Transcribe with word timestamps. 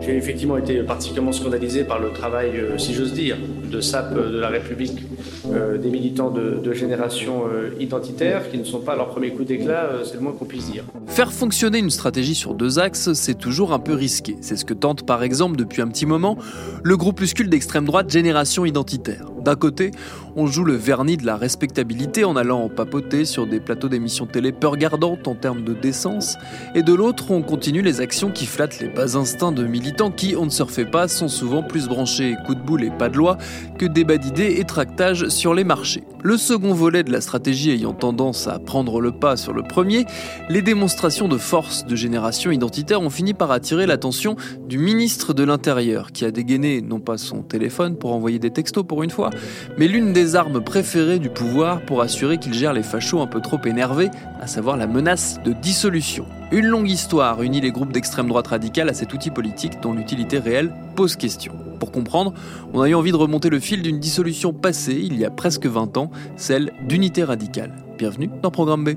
J'ai 0.00 0.16
effectivement 0.16 0.56
été 0.56 0.82
particulièrement 0.82 1.32
scandalisé 1.32 1.84
par 1.84 1.98
le 1.98 2.10
travail, 2.10 2.50
euh, 2.56 2.78
si 2.78 2.94
j'ose 2.94 3.12
dire, 3.12 3.36
de 3.70 3.80
SAP 3.80 4.14
de 4.14 4.38
la 4.38 4.48
République, 4.48 5.02
euh, 5.50 5.76
des 5.76 5.90
militants 5.90 6.30
de, 6.30 6.72
génération 6.72 7.44
euh, 7.46 7.70
identitaire 7.80 8.50
qui 8.50 8.56
ne 8.56 8.64
sont 8.64 8.80
pas 8.80 8.96
leur 8.96 9.08
premier 9.08 9.30
coup 9.30 9.44
d'éclat, 9.44 9.84
euh, 9.84 10.04
c'est 10.04 10.14
le 10.14 10.20
moins 10.20 10.32
qu'on 10.32 10.44
puisse 10.44 10.70
dire. 10.70 10.84
Faire 11.06 11.32
fonctionner 11.32 11.78
une 11.78 11.90
stratégie 11.90 12.34
sur 12.34 12.54
deux 12.54 12.78
axes, 12.78 13.12
c'est 13.12 13.36
toujours 13.36 13.72
un 13.72 13.78
peu 13.78 13.92
risqué. 13.92 14.36
C'est 14.40 14.56
ce 14.56 14.64
que 14.64 14.74
tente 14.74 15.04
par 15.04 15.22
exemple 15.22 15.56
depuis 15.56 15.82
un 15.82 15.88
petit 15.88 16.06
moment 16.06 16.38
le 16.82 16.96
groupuscule 16.96 17.50
d'extrême 17.50 17.84
droite 17.84 18.10
Génération 18.10 18.64
Identitaire. 18.64 19.31
D'un 19.44 19.56
côté, 19.56 19.90
on 20.36 20.46
joue 20.46 20.64
le 20.64 20.74
vernis 20.74 21.16
de 21.16 21.26
la 21.26 21.36
respectabilité 21.36 22.24
en 22.24 22.36
allant 22.36 22.68
papoter 22.68 23.24
sur 23.24 23.46
des 23.46 23.60
plateaux 23.60 23.88
d'émissions 23.88 24.26
télé 24.26 24.52
peu 24.52 24.68
regardantes 24.68 25.26
en 25.26 25.34
termes 25.34 25.64
de 25.64 25.74
décence, 25.74 26.36
et 26.74 26.82
de 26.82 26.94
l'autre, 26.94 27.30
on 27.30 27.42
continue 27.42 27.82
les 27.82 28.00
actions 28.00 28.30
qui 28.30 28.46
flattent 28.46 28.80
les 28.80 28.88
bas 28.88 29.16
instincts 29.16 29.52
de 29.52 29.64
militants 29.64 30.10
qui, 30.10 30.36
on 30.36 30.44
ne 30.44 30.50
se 30.50 30.62
refait 30.62 30.84
pas, 30.84 31.08
sont 31.08 31.28
souvent 31.28 31.62
plus 31.62 31.88
branchés 31.88 32.36
coup 32.46 32.54
de 32.54 32.60
boule 32.60 32.84
et 32.84 32.90
pas 32.90 33.08
de 33.08 33.16
loi 33.16 33.36
que 33.78 33.86
débat 33.86 34.16
d'idées 34.16 34.56
et 34.58 34.64
tractage 34.64 35.28
sur 35.28 35.54
les 35.54 35.64
marchés. 35.64 36.04
Le 36.22 36.36
second 36.36 36.72
volet 36.72 37.02
de 37.02 37.10
la 37.10 37.20
stratégie 37.20 37.70
ayant 37.70 37.94
tendance 37.94 38.46
à 38.46 38.60
prendre 38.60 39.00
le 39.00 39.10
pas 39.10 39.36
sur 39.36 39.52
le 39.52 39.64
premier, 39.64 40.06
les 40.48 40.62
démonstrations 40.62 41.26
de 41.26 41.36
force 41.36 41.84
de 41.84 41.96
génération 41.96 42.52
identitaire 42.52 43.02
ont 43.02 43.10
fini 43.10 43.34
par 43.34 43.50
attirer 43.50 43.86
l'attention 43.86 44.36
du 44.68 44.78
ministre 44.78 45.34
de 45.34 45.42
l'Intérieur, 45.42 46.12
qui 46.12 46.24
a 46.24 46.30
dégainé 46.30 46.80
non 46.80 47.00
pas 47.00 47.18
son 47.18 47.42
téléphone 47.42 47.96
pour 47.96 48.12
envoyer 48.14 48.38
des 48.38 48.50
textos 48.50 48.84
pour 48.86 49.02
une 49.02 49.10
fois, 49.10 49.30
mais 49.78 49.88
l'une 49.88 50.12
des 50.12 50.36
armes 50.36 50.62
préférées 50.62 51.18
du 51.18 51.28
pouvoir 51.28 51.80
pour 51.80 52.02
assurer 52.02 52.38
qu'il 52.38 52.54
gère 52.54 52.72
les 52.72 52.82
fachos 52.82 53.20
un 53.20 53.26
peu 53.26 53.40
trop 53.40 53.60
énervés, 53.64 54.10
à 54.40 54.46
savoir 54.46 54.76
la 54.76 54.86
menace 54.86 55.40
de 55.44 55.52
dissolution. 55.52 56.26
Une 56.50 56.66
longue 56.66 56.90
histoire 56.90 57.42
unit 57.42 57.60
les 57.60 57.70
groupes 57.70 57.92
d'extrême 57.92 58.28
droite 58.28 58.48
radicale 58.48 58.88
à 58.88 58.94
cet 58.94 59.14
outil 59.14 59.30
politique 59.30 59.80
dont 59.80 59.94
l'utilité 59.94 60.38
réelle 60.38 60.72
pose 60.96 61.16
question. 61.16 61.54
Pour 61.80 61.90
comprendre, 61.90 62.34
on 62.72 62.82
a 62.82 62.88
eu 62.88 62.94
envie 62.94 63.10
de 63.10 63.16
remonter 63.16 63.50
le 63.50 63.58
fil 63.58 63.82
d'une 63.82 63.98
dissolution 63.98 64.52
passée, 64.52 65.00
il 65.02 65.18
y 65.18 65.24
a 65.24 65.30
presque 65.30 65.66
20 65.66 65.96
ans, 65.96 66.10
celle 66.36 66.70
d'Unité 66.86 67.24
radicale. 67.24 67.72
Bienvenue 67.98 68.30
dans 68.42 68.50
Programme 68.50 68.84
B. 68.84 68.90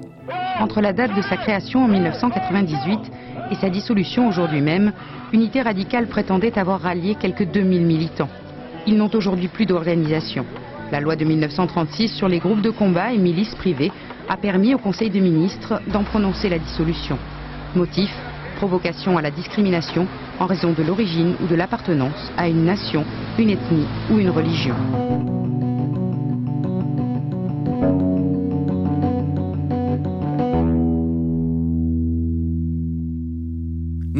Entre 0.59 0.81
la 0.81 0.94
date 0.94 1.16
de 1.16 1.22
sa 1.22 1.38
création 1.38 1.84
en 1.84 1.88
1998 1.88 3.00
et 3.52 3.56
sa 3.56 3.69
dissolution 3.69 4.28
aujourd'hui 4.28 4.62
même, 4.62 4.94
Unité 5.34 5.62
radicale 5.62 6.07
prétendait 6.07 6.57
avoir 6.57 6.81
rallié 6.81 7.16
quelques 7.19 7.52
2000 7.52 7.85
militants. 7.85 8.29
Ils 8.88 8.97
n'ont 8.97 9.09
aujourd'hui 9.13 9.47
plus 9.47 9.66
d'organisation. 9.66 10.46
La 10.91 11.00
loi 11.00 11.16
de 11.16 11.25
1936 11.25 12.09
sur 12.09 12.28
les 12.28 12.40
groupes 12.40 12.62
de 12.62 12.69
combat 12.69 13.13
et 13.13 13.18
milices 13.18 13.56
privées 13.56 13.91
a 14.29 14.38
permis 14.38 14.75
au 14.75 14.78
Conseil 14.78 15.09
des 15.09 15.22
ministres 15.22 15.81
d'en 15.88 16.03
prononcer 16.03 16.50
la 16.50 16.59
dissolution. 16.59 17.18
Motif 17.75 18.12
provocation 18.56 19.18
à 19.18 19.22
la 19.22 19.31
discrimination 19.31 20.07
en 20.40 20.46
raison 20.46 20.72
de 20.72 20.81
l'origine 20.81 21.35
ou 21.44 21.47
de 21.47 21.56
l'appartenance 21.56 22.31
à 22.38 22.47
une 22.47 22.63
nation, 22.63 23.06
une 23.38 23.50
ethnie 23.50 23.85
ou 24.09 24.19
une 24.19 24.29
religion. 24.29 24.75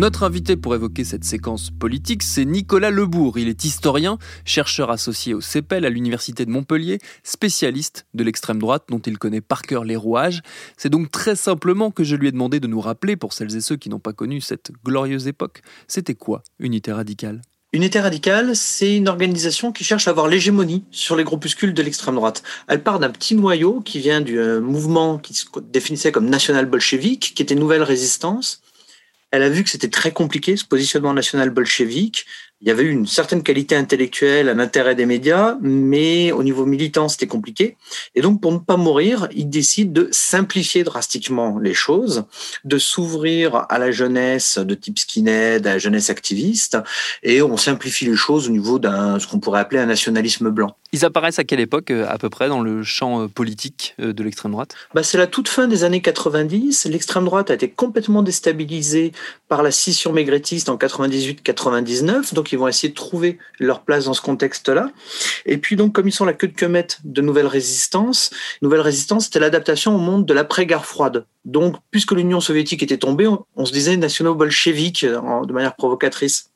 Notre 0.06 0.22
invité 0.22 0.56
pour 0.56 0.76
évoquer 0.76 1.04
cette 1.04 1.24
séquence 1.24 1.72
politique, 1.72 2.22
c'est 2.22 2.46
Nicolas 2.46 2.92
Lebourg. 2.92 3.40
Il 3.40 3.48
est 3.48 3.66
historien, 3.66 4.20
chercheur 4.46 4.92
associé 4.92 5.34
au 5.34 5.42
CEPEL 5.42 5.84
à 5.84 5.90
l'Université 5.90 6.46
de 6.46 6.52
Montpellier, 6.52 7.00
spécialiste 7.24 8.06
de 8.14 8.24
l'extrême 8.24 8.60
droite 8.60 8.84
dont 8.88 9.00
il 9.00 9.18
connaît 9.18 9.42
par 9.42 9.64
cœur 9.64 9.84
les 9.84 9.96
rouages. 9.96 10.44
C'est 10.78 10.92
donc 10.92 11.10
très 11.10 11.36
simplement 11.36 11.90
que 11.90 12.04
je 12.04 12.16
lui 12.16 12.28
ai 12.28 12.32
demandé 12.32 12.60
de 12.60 12.68
nous 12.68 12.82
rappeler, 12.82 13.16
pour 13.16 13.34
celles 13.34 13.56
et 13.56 13.62
ceux 13.62 13.78
qui 13.78 13.90
n'ont 13.90 13.98
pas 13.98 14.14
connu 14.14 14.42
cette 14.42 14.72
glorieuse 14.86 15.26
époque, 15.26 15.64
c'était 15.88 16.14
quoi 16.14 16.44
Unité 16.60 16.92
radicale? 16.92 17.42
Unité 17.74 18.00
radicale, 18.00 18.56
c'est 18.56 18.96
une 18.96 19.08
organisation 19.08 19.72
qui 19.72 19.84
cherche 19.84 20.08
à 20.08 20.12
avoir 20.12 20.28
l'hégémonie 20.28 20.84
sur 20.92 21.16
les 21.16 21.24
groupuscules 21.24 21.74
de 21.74 21.82
l'extrême 21.82 22.14
droite. 22.14 22.44
Elle 22.68 22.84
part 22.84 23.00
d'un 23.00 23.10
petit 23.10 23.34
noyau 23.34 23.82
qui 23.82 23.98
vient 23.98 24.22
du 24.22 24.38
euh, 24.38 24.62
mouvement 24.62 25.18
qui 25.18 25.34
se 25.34 25.48
définissait 25.72 26.12
comme 26.12 26.30
national 26.30 26.68
bolchevique, 26.68 27.34
qui 27.36 27.42
était 27.42 27.56
Nouvelle 27.56 27.82
Résistance. 27.82 28.62
Elle 29.32 29.44
a 29.44 29.50
vu 29.50 29.64
que 29.64 29.70
c'était 29.70 29.90
très 29.90 30.12
compliqué, 30.12 30.56
ce 30.56 30.66
positionnement 30.66 31.14
national 31.14 31.50
bolchevique. 31.50 32.26
Il 32.62 32.70
y 32.70 32.72
avait 32.72 32.84
eu 32.84 32.90
une 32.90 33.06
certaine 33.06 33.44
qualité 33.44 33.76
intellectuelle, 33.76 34.48
un 34.48 34.60
intérêt 34.60 34.96
des 34.96 35.06
médias, 35.06 35.58
mais 35.62 36.32
au 36.32 36.42
niveau 36.42 36.66
militant, 36.66 37.10
c'était 37.10 37.28
compliqué. 37.28 37.76
Et 38.16 38.22
donc, 38.22 38.42
pour 38.42 38.54
ne 38.54 38.60
pas 38.60 38.78
mourir, 38.78 39.28
il 39.36 39.50
décide 39.50 39.92
de 39.92 40.08
simplifier 40.12 40.84
drastiquement 40.84 41.60
les 41.60 41.74
choses, 41.74 42.24
de 42.64 42.78
s'ouvrir 42.78 43.66
à 43.68 43.78
la 43.78 43.92
jeunesse 43.92 44.58
de 44.58 44.74
type 44.74 44.98
skinhead, 44.98 45.68
à 45.68 45.74
la 45.74 45.80
jeunesse 45.80 46.10
activiste, 46.10 46.78
et 47.24 47.42
on 47.42 47.58
simplifie 47.58 48.06
les 48.06 48.16
choses 48.16 48.48
au 48.48 48.52
niveau 48.52 48.80
d'un, 48.80 49.20
ce 49.20 49.28
qu'on 49.28 49.40
pourrait 49.40 49.60
appeler 49.60 49.82
un 49.82 49.88
nationalisme 49.88 50.50
blanc. 50.50 50.78
Ils 50.96 51.04
apparaissent 51.04 51.40
à 51.40 51.44
quelle 51.44 51.60
époque, 51.60 51.92
euh, 51.92 52.06
à 52.08 52.18
peu 52.18 52.30
près, 52.30 52.48
dans 52.48 52.62
le 52.62 52.82
champ 52.82 53.22
euh, 53.22 53.28
politique 53.28 53.96
euh, 54.00 54.14
de 54.14 54.24
l'extrême 54.24 54.54
droite? 54.54 54.76
Bah, 54.94 55.04
C'est 55.04 55.18
la 55.18 55.28
toute 55.28 55.50
fin 55.50 55.68
des 55.68 55.84
années 55.84 56.02
90. 56.02 56.86
L'extrême 56.86 57.26
droite 57.26 57.52
a 57.52 57.56
été 57.56 57.70
complètement 57.70 58.24
déstabilisée 58.24 59.12
par 59.50 59.62
la 59.62 59.72
scission 59.72 60.14
maigretiste 60.14 60.70
en 60.70 60.78
98-99. 60.78 62.34
Donc, 62.34 62.45
ils 62.52 62.60
vont 62.60 62.68
essayer 62.68 62.90
de 62.90 62.94
trouver 62.94 63.38
leur 63.60 63.84
place 63.84 64.06
dans 64.06 64.14
ce 64.14 64.22
contexte-là. 64.22 64.92
Et 65.46 65.58
puis, 65.58 65.76
donc, 65.76 65.94
comme 65.94 66.08
ils 66.08 66.12
sont 66.12 66.26
la 66.26 66.34
queue 66.34 66.48
de 66.48 66.56
comète 66.56 67.00
de 67.04 67.22
Nouvelle 67.22 67.48
Résistance, 67.48 68.32
Nouvelle 68.62 68.82
Résistance, 68.82 69.26
c'était 69.26 69.40
l'adaptation 69.40 69.96
au 69.96 70.00
monde 70.00 70.26
de 70.26 70.34
l'après-guerre 70.34 70.86
froide. 70.86 71.26
Donc, 71.46 71.76
puisque 71.92 72.12
l'Union 72.12 72.40
soviétique 72.42 72.84
était 72.84 72.98
tombée, 72.98 73.28
on, 73.56 73.66
se 73.66 73.72
disait 73.72 73.98
nationaux-bolcheviques 73.98 75.06
de 75.06 75.54
manière 75.54 75.76
provocatrice. 75.76 76.50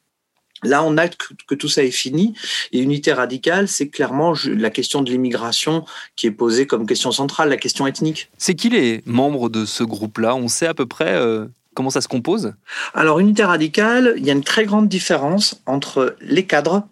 Là, 0.64 0.84
on 0.84 0.98
acte 0.98 1.16
que, 1.16 1.34
que, 1.48 1.56
tout 1.56 1.70
ça 1.70 1.84
est 1.84 1.92
fini. 1.92 2.34
Et 2.72 2.80
unité 2.80 3.14
radicale, 3.14 3.68
c'est 3.68 3.88
clairement 3.88 4.34
la 4.46 4.70
question 4.70 5.02
de 5.02 5.10
l'immigration 5.10 5.86
qui 6.16 6.28
est 6.28 6.32
posée 6.32 6.68
comme 6.68 6.86
question 6.86 7.12
centrale, 7.12 7.50
la 7.50 7.58
question 7.58 7.88
ethnique. 7.88 8.30
C'est 8.38 8.56
qui 8.56 8.70
les 8.70 9.02
membres 9.06 9.50
de 9.50 9.66
ce 9.66 9.84
groupe-là? 9.84 10.36
On 10.36 10.50
sait 10.50 10.68
à 10.68 10.74
peu 10.74 10.86
près 10.86 11.16
euh, 11.16 11.46
comment 11.80 11.90
ça 11.90 12.02
se 12.02 12.10
compose 12.10 12.56
Alors, 12.94 13.22
unité 13.22 13.46
radicale, 13.46 14.16
il 14.18 14.26
y 14.26 14.30
a 14.30 14.34
une 14.34 14.44
très 14.44 14.66
grande 14.66 14.90
différence 14.90 15.62
entre 15.66 16.18
les 16.20 16.46
cadres 16.46 16.86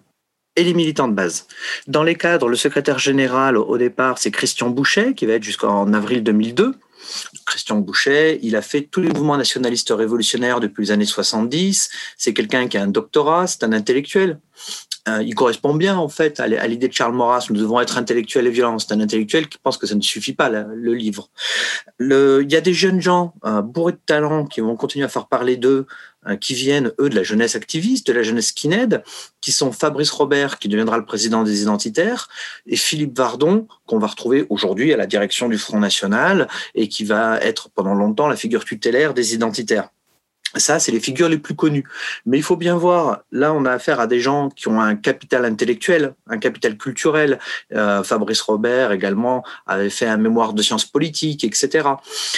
et 0.55 0.63
les 0.63 0.73
militants 0.73 1.09
de 1.09 1.13
base. 1.13 1.45
Dans 1.87 2.03
les 2.03 2.15
cadres, 2.15 2.47
le 2.47 2.55
secrétaire 2.55 2.97
général, 2.97 3.57
au 3.57 3.77
départ, 3.77 4.17
c'est 4.17 4.31
Christian 4.31 4.69
Boucher, 4.69 5.13
qui 5.13 5.25
va 5.25 5.33
être 5.33 5.43
jusqu'en 5.43 5.91
avril 5.91 6.23
2002. 6.23 6.73
Christian 7.45 7.79
Boucher, 7.79 8.39
il 8.43 8.55
a 8.55 8.61
fait 8.61 8.83
tous 8.83 9.01
les 9.01 9.09
mouvements 9.09 9.35
nationalistes 9.35 9.91
révolutionnaires 9.91 10.61
depuis 10.61 10.85
les 10.85 10.91
années 10.91 11.05
70. 11.05 11.89
C'est 12.15 12.33
quelqu'un 12.33 12.69
qui 12.69 12.77
a 12.77 12.81
un 12.81 12.87
doctorat, 12.87 13.45
c'est 13.45 13.65
un 13.65 13.73
intellectuel. 13.73 14.39
Euh, 15.07 15.23
il 15.23 15.35
correspond 15.35 15.73
bien 15.73 15.97
en 15.97 16.09
fait 16.09 16.39
à 16.39 16.47
l'idée 16.67 16.87
de 16.87 16.93
Charles 16.93 17.13
Maurras. 17.13 17.47
Nous 17.49 17.59
devons 17.59 17.79
être 17.79 17.97
intellectuels 17.97 18.47
et 18.47 18.51
violents. 18.51 18.79
C'est 18.79 18.93
un 18.93 18.99
intellectuel 18.99 19.47
qui 19.47 19.57
pense 19.57 19.77
que 19.77 19.87
ça 19.87 19.95
ne 19.95 20.01
suffit 20.01 20.33
pas 20.33 20.49
le 20.49 20.93
livre. 20.93 21.29
Il 21.99 22.47
y 22.49 22.55
a 22.55 22.61
des 22.61 22.73
jeunes 22.73 23.01
gens 23.01 23.33
euh, 23.45 23.61
bourrés 23.61 23.93
de 23.93 23.99
talent 24.05 24.45
qui 24.45 24.61
vont 24.61 24.75
continuer 24.75 25.05
à 25.05 25.09
faire 25.09 25.27
parler 25.27 25.55
d'eux, 25.57 25.85
euh, 26.27 26.35
qui 26.35 26.53
viennent 26.53 26.91
eux 26.99 27.09
de 27.09 27.15
la 27.15 27.23
jeunesse 27.23 27.55
activiste, 27.55 28.07
de 28.07 28.13
la 28.13 28.23
jeunesse 28.23 28.47
skinhead, 28.47 29.03
qui 29.39 29.51
sont 29.51 29.71
Fabrice 29.71 30.09
Robert 30.09 30.59
qui 30.59 30.67
deviendra 30.67 30.97
le 30.97 31.05
président 31.05 31.43
des 31.43 31.61
Identitaires 31.61 32.27
et 32.65 32.75
Philippe 32.75 33.17
Vardon 33.17 33.67
qu'on 33.85 33.99
va 33.99 34.07
retrouver 34.07 34.45
aujourd'hui 34.49 34.93
à 34.93 34.97
la 34.97 35.05
direction 35.05 35.47
du 35.47 35.57
Front 35.57 35.79
National 35.79 36.47
et 36.75 36.89
qui 36.89 37.05
va 37.05 37.39
être 37.41 37.69
pendant 37.69 37.93
longtemps 37.93 38.27
la 38.27 38.35
figure 38.35 38.65
tutélaire 38.65 39.13
des 39.13 39.33
Identitaires. 39.33 39.89
Ça, 40.55 40.79
c'est 40.79 40.91
les 40.91 40.99
figures 40.99 41.29
les 41.29 41.37
plus 41.37 41.55
connues. 41.55 41.83
Mais 42.25 42.37
il 42.37 42.43
faut 42.43 42.55
bien 42.55 42.75
voir, 42.75 43.23
là, 43.31 43.53
on 43.53 43.65
a 43.65 43.71
affaire 43.71 43.99
à 43.99 44.07
des 44.07 44.19
gens 44.19 44.49
qui 44.49 44.67
ont 44.69 44.79
un 44.79 44.95
capital 44.95 45.45
intellectuel, 45.45 46.13
un 46.27 46.37
capital 46.37 46.77
culturel. 46.77 47.37
Euh, 47.73 48.01
Fabrice 48.03 48.41
Robert 48.41 48.91
également 48.91 49.43
avait 49.65 49.89
fait 49.89 50.07
un 50.07 50.17
mémoire 50.17 50.53
de 50.53 50.61
sciences 50.61 50.85
politiques, 50.85 51.43
etc. 51.43 51.89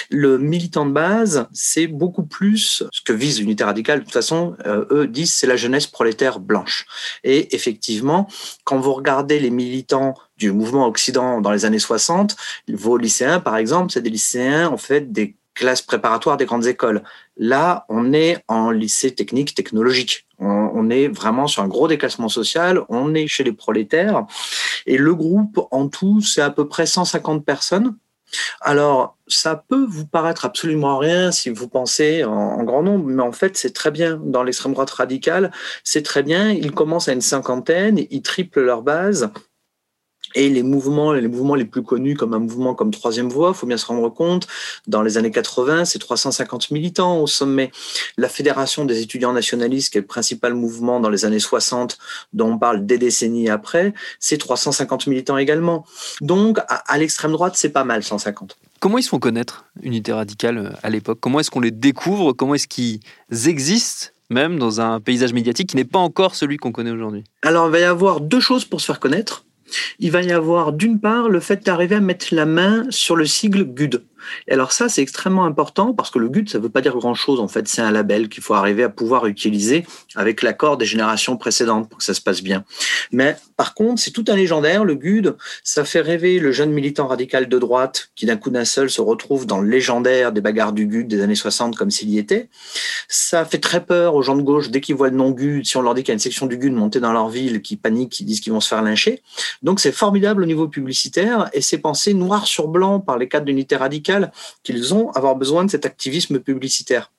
Le 0.10 0.38
militant 0.38 0.86
de 0.86 0.92
base, 0.92 1.48
c'est 1.54 1.88
beaucoup 1.88 2.26
plus 2.26 2.84
ce 2.92 3.02
que 3.02 3.14
vise 3.14 3.40
l'unité 3.40 3.64
radicale. 3.64 4.00
De 4.00 4.04
toute 4.06 4.14
façon, 4.14 4.56
euh, 4.66 4.86
eux 4.92 5.08
disent 5.08 5.34
c'est 5.34 5.48
la 5.48 5.58
jeunesse 5.58 5.88
prolétaire 5.88 6.40
blanche. 6.40 6.86
Et 7.24 7.56
effectivement, 7.56 8.28
quand 8.64 8.80
vous 8.80 8.94
regardez 8.94 9.40
les 9.40 9.52
militants 9.52 10.16
du 10.38 10.52
mouvement 10.52 10.88
Occident 10.88 11.42
dans 11.42 11.52
les 11.52 11.66
années 11.66 11.80
60, 11.80 12.36
vos 12.70 12.98
lycéens, 12.98 13.40
par 13.40 13.58
exemple, 13.58 13.92
c'est 13.92 14.02
des 14.02 14.10
lycéens, 14.10 14.70
en 14.70 14.78
fait, 14.78 15.12
des 15.12 15.36
classes 15.60 15.82
préparatoires 15.82 16.38
des 16.38 16.46
grandes 16.46 16.66
écoles. 16.66 17.04
Là, 17.38 17.86
on 17.90 18.14
est 18.14 18.44
en 18.48 18.72
lycée 18.72 19.14
technique 19.14 19.54
technologique. 19.54 20.26
On, 20.40 20.90
est 20.90 21.10
vraiment 21.10 21.48
sur 21.48 21.62
un 21.62 21.68
gros 21.68 21.90
déclassement 21.90 22.30
social. 22.30 22.82
On 22.88 23.14
est 23.14 23.28
chez 23.28 23.44
les 23.44 23.52
prolétaires. 23.52 24.26
Et 24.86 24.98
le 24.98 25.14
groupe, 25.14 25.60
en 25.72 25.90
tout, 25.90 26.22
c'est 26.22 26.42
à 26.42 26.50
peu 26.50 26.68
près 26.68 26.86
150 26.86 27.46
personnes. 27.46 27.98
Alors, 28.62 29.18
ça 29.28 29.62
peut 29.68 29.86
vous 29.88 30.06
paraître 30.06 30.46
absolument 30.46 30.98
rien 30.98 31.32
si 31.32 31.50
vous 31.50 31.68
pensez 31.68 32.24
en, 32.24 32.32
en 32.32 32.64
grand 32.64 32.84
nombre, 32.84 33.06
mais 33.06 33.24
en 33.24 33.32
fait, 33.34 33.58
c'est 33.58 33.74
très 33.74 33.92
bien. 33.92 34.20
Dans 34.24 34.44
l'extrême 34.44 34.74
droite 34.74 34.92
radicale, 34.92 35.52
c'est 35.84 36.04
très 36.04 36.24
bien. 36.24 36.52
Ils 36.52 36.72
commencent 36.72 37.10
à 37.10 37.14
une 37.14 37.22
cinquantaine, 37.22 38.00
ils 38.10 38.22
triplent 38.22 38.62
leur 38.62 38.82
base. 38.82 39.30
Et 40.36 40.50
les 40.50 40.64
mouvements, 40.64 41.14
les 41.14 41.28
mouvements 41.28 41.56
les 41.56 41.66
plus 41.66 41.84
connus 41.84 42.16
comme 42.16 42.34
un 42.34 42.40
mouvement 42.40 42.76
comme 42.76 42.92
Troisième 42.92 43.30
Voie, 43.30 43.54
faut 43.54 43.66
bien 43.66 43.78
se 43.78 43.86
rendre 43.86 44.10
compte, 44.10 44.48
dans 44.88 45.02
les 45.02 45.18
années 45.18 45.32
80, 45.32 45.86
c'est 45.86 46.00
350 46.00 46.72
militants 46.72 47.22
au 47.22 47.28
sommet. 47.28 47.72
La 48.18 48.30
Fédération 48.30 48.86
des 48.86 49.02
étudiants 49.02 49.34
nationalistes, 49.34 49.92
qui 49.92 49.98
est 49.98 50.02
le 50.02 50.08
principal 50.08 50.54
mouvement 50.54 51.00
dans 51.00 51.10
les 51.10 51.26
années 51.26 51.40
60, 51.40 51.98
dont 52.34 52.54
on 52.54 52.58
parle 52.58 52.86
des 52.86 52.98
décennies 52.98 53.50
après, 53.50 53.94
c'est 54.20 54.38
350 54.38 55.08
militants 55.08 55.38
également. 55.38 55.86
Donc, 56.22 56.60
à, 56.68 56.98
l'extrême 56.98 57.32
droite, 57.32 57.54
c'est 57.56 57.70
pas 57.70 57.84
mal, 57.84 58.04
150. 58.04 58.58
Comment 58.80 58.98
ils 58.98 59.04
se 59.04 59.10
font 59.10 59.20
connaître, 59.20 59.66
Unité 59.82 60.14
Radicale, 60.14 60.58
euh, 60.58 60.70
à 60.84 60.90
l'époque? 60.90 61.20
Comment 61.20 61.40
est-ce 61.40 61.52
qu'on 61.52 61.60
les 61.60 61.72
découvre? 61.72 62.32
Comment 62.32 62.56
est-ce 62.56 62.68
qu'ils 62.68 63.02
existent 63.46 64.08
même 64.30 64.58
dans 64.58 64.80
un 64.80 65.02
paysage 65.02 65.34
médiatique 65.34 65.70
qui 65.70 65.76
n'est 65.76 65.84
pas 65.84 66.00
encore 66.00 66.36
celui 66.36 66.58
qu'on 66.58 66.72
connaît 66.72 66.92
aujourd'hui? 66.92 67.24
Alors, 67.42 67.68
il 67.68 67.72
va 67.72 67.80
y 67.80 67.84
avoir 67.84 68.22
deux 68.22 68.40
choses 68.40 68.64
pour 68.64 68.80
se 68.80 68.86
faire 68.86 69.00
connaître 69.00 69.44
il 70.00 70.12
va 70.12 70.22
y 70.22 70.32
avoir 70.32 70.74
d'une 70.74 71.00
part 71.00 71.30
le 71.30 71.40
fait 71.40 71.66
d'arriver 71.66 71.96
à 71.96 72.02
mettre 72.02 72.34
la 72.34 72.46
main 72.46 72.86
sur 72.90 73.16
le 73.16 73.26
sigle 73.26 73.64
GUD. 73.64 74.02
Et 74.48 74.54
alors 74.54 74.72
ça, 74.72 74.90
c'est 74.90 75.02
extrêmement 75.02 75.46
important 75.46 75.94
parce 75.94 76.12
que 76.12 76.20
le 76.20 76.30
GUD, 76.30 76.50
ça 76.50 76.58
ne 76.58 76.64
veut 76.64 76.70
pas 76.70 76.82
dire 76.82 76.96
grand-chose. 76.96 77.40
En 77.40 77.48
fait, 77.48 77.68
c'est 77.68 77.82
un 77.82 77.92
label 77.92 78.30
qu'il 78.30 78.44
faut 78.44 78.54
arriver 78.54 78.84
à 78.84 78.90
pouvoir 78.90 79.28
utiliser 79.28 79.86
avec 80.16 80.42
l'accord 80.42 80.78
des 80.78 80.86
générations 80.86 81.38
précédentes 81.38 81.90
pour 81.90 82.00
que 82.00 82.04
ça 82.04 82.14
se 82.14 82.22
passe 82.22 82.42
bien. 82.42 82.64
Mais 83.12 83.38
par 83.58 83.74
contre, 83.74 84.02
c'est 84.02 84.12
tout 84.12 84.26
un 84.28 84.36
légendaire. 84.36 84.86
Le 84.86 84.96
GUD, 84.96 85.36
ça 85.64 85.86
fait 85.86 86.02
rêver 86.02 86.40
le 86.40 86.52
jeune 86.52 86.72
militant 86.72 87.08
radical 87.08 87.50
de 87.50 87.60
droite 87.60 88.10
qui 88.16 88.26
d'un 88.26 88.38
coup 88.38 88.50
d'un 88.50 88.66
seul 88.66 88.90
se 88.90 89.02
retrouve 89.02 89.46
dans 89.46 89.60
le 89.60 89.70
légendaire 89.70 90.32
des 90.32 90.42
bagarres 90.42 90.74
du 90.74 90.86
GUD 90.86 91.08
des 91.08 91.22
années 91.22 91.36
60 91.36 91.76
comme 91.76 91.92
s'il 91.92 92.10
y 92.10 92.18
était. 92.18 92.50
Ça 93.08 93.46
fait 93.46 93.60
très 93.60 93.86
peur 93.86 94.16
aux 94.16 94.22
gens 94.22 94.36
de 94.36 94.42
gauche 94.42 94.70
dès 94.70 94.82
qu'ils 94.82 94.96
voient 94.96 95.10
le 95.10 95.16
nom 95.16 95.32
GUD. 95.32 95.66
Si 95.66 95.78
on 95.78 95.82
leur 95.82 95.94
dit 95.94 96.04
qu'il 96.04 96.10
y 96.10 96.12
a 96.12 96.16
une 96.16 96.20
section 96.20 96.46
du 96.46 96.58
GUD 96.58 96.74
montée 96.74 97.00
dans 97.00 97.14
leur 97.14 97.30
ville, 97.30 97.62
qui 97.62 97.78
paniquent, 97.78 98.12
qui 98.12 98.24
disent 98.24 98.40
qu'ils 98.40 98.54
vont 98.54 98.60
se 98.60 98.68
faire 98.68 98.82
lyncher. 98.82 99.22
Donc 99.62 99.80
c'est 99.80 99.92
formidable 99.92 100.44
au 100.44 100.46
niveau 100.46 100.68
publicitaire 100.68 101.50
et 101.54 101.62
c'est 101.62 101.78
pensé 101.78 102.14
noir 102.14 102.48
sur 102.48 102.68
blanc 102.68 103.00
par 103.00 103.18
les 103.18 103.28
cadres 103.28 103.46
d'unité 103.46 103.76
radicale 103.76 104.09
qu'ils 104.64 104.94
ont 104.94 105.12
avoir 105.12 105.36
besoin 105.36 105.66
de 105.66 105.72
cet 105.72 105.86
activisme 105.86 106.40
publicitaire. 106.40 107.12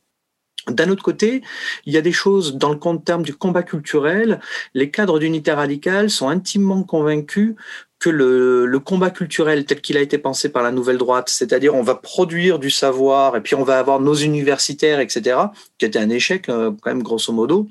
D'un 0.69 0.91
autre 0.91 1.03
côté, 1.03 1.43
il 1.87 1.95
y 1.95 1.97
a 1.97 2.03
des 2.03 2.13
choses 2.13 2.57
dans 2.57 2.71
le 2.71 2.99
terme 3.03 3.23
du 3.23 3.35
combat 3.35 3.63
culturel. 3.63 4.41
Les 4.75 4.91
cadres 4.91 5.19
d'unité 5.19 5.53
radicale 5.53 6.11
sont 6.11 6.29
intimement 6.29 6.83
convaincus 6.83 7.55
que 7.99 8.11
le, 8.11 8.79
combat 8.79 9.11
culturel 9.11 9.65
tel 9.65 9.81
qu'il 9.81 9.97
a 9.97 10.01
été 10.01 10.19
pensé 10.19 10.49
par 10.49 10.63
la 10.63 10.71
nouvelle 10.71 10.99
droite, 10.99 11.29
c'est-à-dire 11.29 11.75
on 11.75 11.83
va 11.83 11.95
produire 11.95 12.59
du 12.59 12.71
savoir 12.71 13.37
et 13.37 13.43
puis 13.43 13.55
on 13.55 13.63
va 13.63 13.79
avoir 13.79 14.01
nos 14.01 14.15
universitaires, 14.15 15.01
etc., 15.01 15.39
qui 15.79 15.87
était 15.87 15.99
un 15.99 16.09
échec 16.09 16.49
euh, 16.49 16.73
quand 16.81 16.91
même 16.91 17.03
grosso 17.03 17.33
modo, 17.33 17.69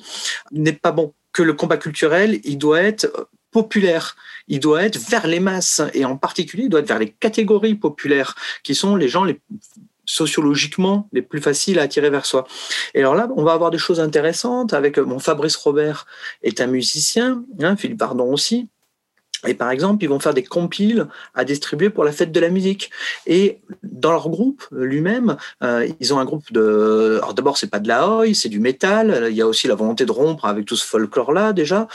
n'est 0.52 0.74
pas 0.74 0.92
bon. 0.92 1.14
Que 1.32 1.44
le 1.44 1.54
combat 1.54 1.78
culturel, 1.78 2.40
il 2.44 2.58
doit 2.58 2.82
être 2.82 3.30
populaire. 3.52 4.16
Il 4.48 4.60
doit 4.60 4.84
être 4.84 4.98
vers 4.98 5.28
les 5.28 5.40
masses 5.40 5.82
et 5.94 6.06
en 6.06 6.18
particulier, 6.18 6.64
il 6.64 6.70
doit 6.70 6.80
être 6.82 6.88
vers 6.88 7.00
les 7.00 7.12
catégories 7.12 7.76
populaires 7.76 8.36
qui 8.64 8.76
sont 8.76 8.96
les 8.96 9.10
gens 9.10 9.24
les 9.24 9.40
sociologiquement 10.10 11.08
les 11.14 11.22
plus 11.22 11.40
faciles 11.40 11.78
à 11.78 11.84
attirer 11.84 12.10
vers 12.10 12.26
soi. 12.26 12.48
Et 12.96 13.00
alors 13.00 13.14
là, 13.14 13.30
on 13.36 13.44
va 13.44 13.54
avoir 13.54 13.70
des 13.70 13.78
choses 13.78 14.00
intéressantes 14.00 14.74
avec 14.74 14.98
mon 14.98 15.20
Fabrice 15.20 15.56
Robert 15.56 16.08
est 16.42 16.62
un 16.62 16.68
musicien, 16.68 17.44
hein, 17.62 17.76
Philippe 17.76 18.00
Pardon 18.00 18.34
aussi. 18.34 18.70
Et 19.48 19.54
par 19.54 19.72
exemple, 19.72 20.04
ils 20.04 20.08
vont 20.08 20.20
faire 20.20 20.34
des 20.34 20.44
compiles 20.44 21.08
à 21.34 21.46
distribuer 21.46 21.90
pour 21.90 22.04
la 22.04 22.12
fête 22.12 22.32
de 22.32 22.40
la 22.40 22.50
musique. 22.50 22.92
Et 23.26 23.60
dans 23.84 24.12
leur 24.12 24.30
groupe 24.30 24.66
lui-même, 24.72 25.38
euh, 25.64 25.88
ils 26.00 26.14
ont 26.14 26.20
un 26.20 26.26
groupe 26.26 26.52
de. 26.52 27.18
Alors 27.18 27.34
d'abord, 27.34 27.58
c'est 27.58 27.70
pas 27.70 27.80
de 27.80 27.88
la 27.88 28.10
oi, 28.10 28.34
c'est 28.34 28.50
du 28.50 28.60
métal. 28.60 29.28
Il 29.30 29.36
y 29.36 29.42
a 29.42 29.48
aussi 29.48 29.68
la 29.68 29.76
volonté 29.76 30.06
de 30.06 30.12
rompre 30.12 30.46
avec 30.46 30.66
tout 30.66 30.76
ce 30.76 30.86
folklore-là 30.86 31.54
déjà. 31.54 31.88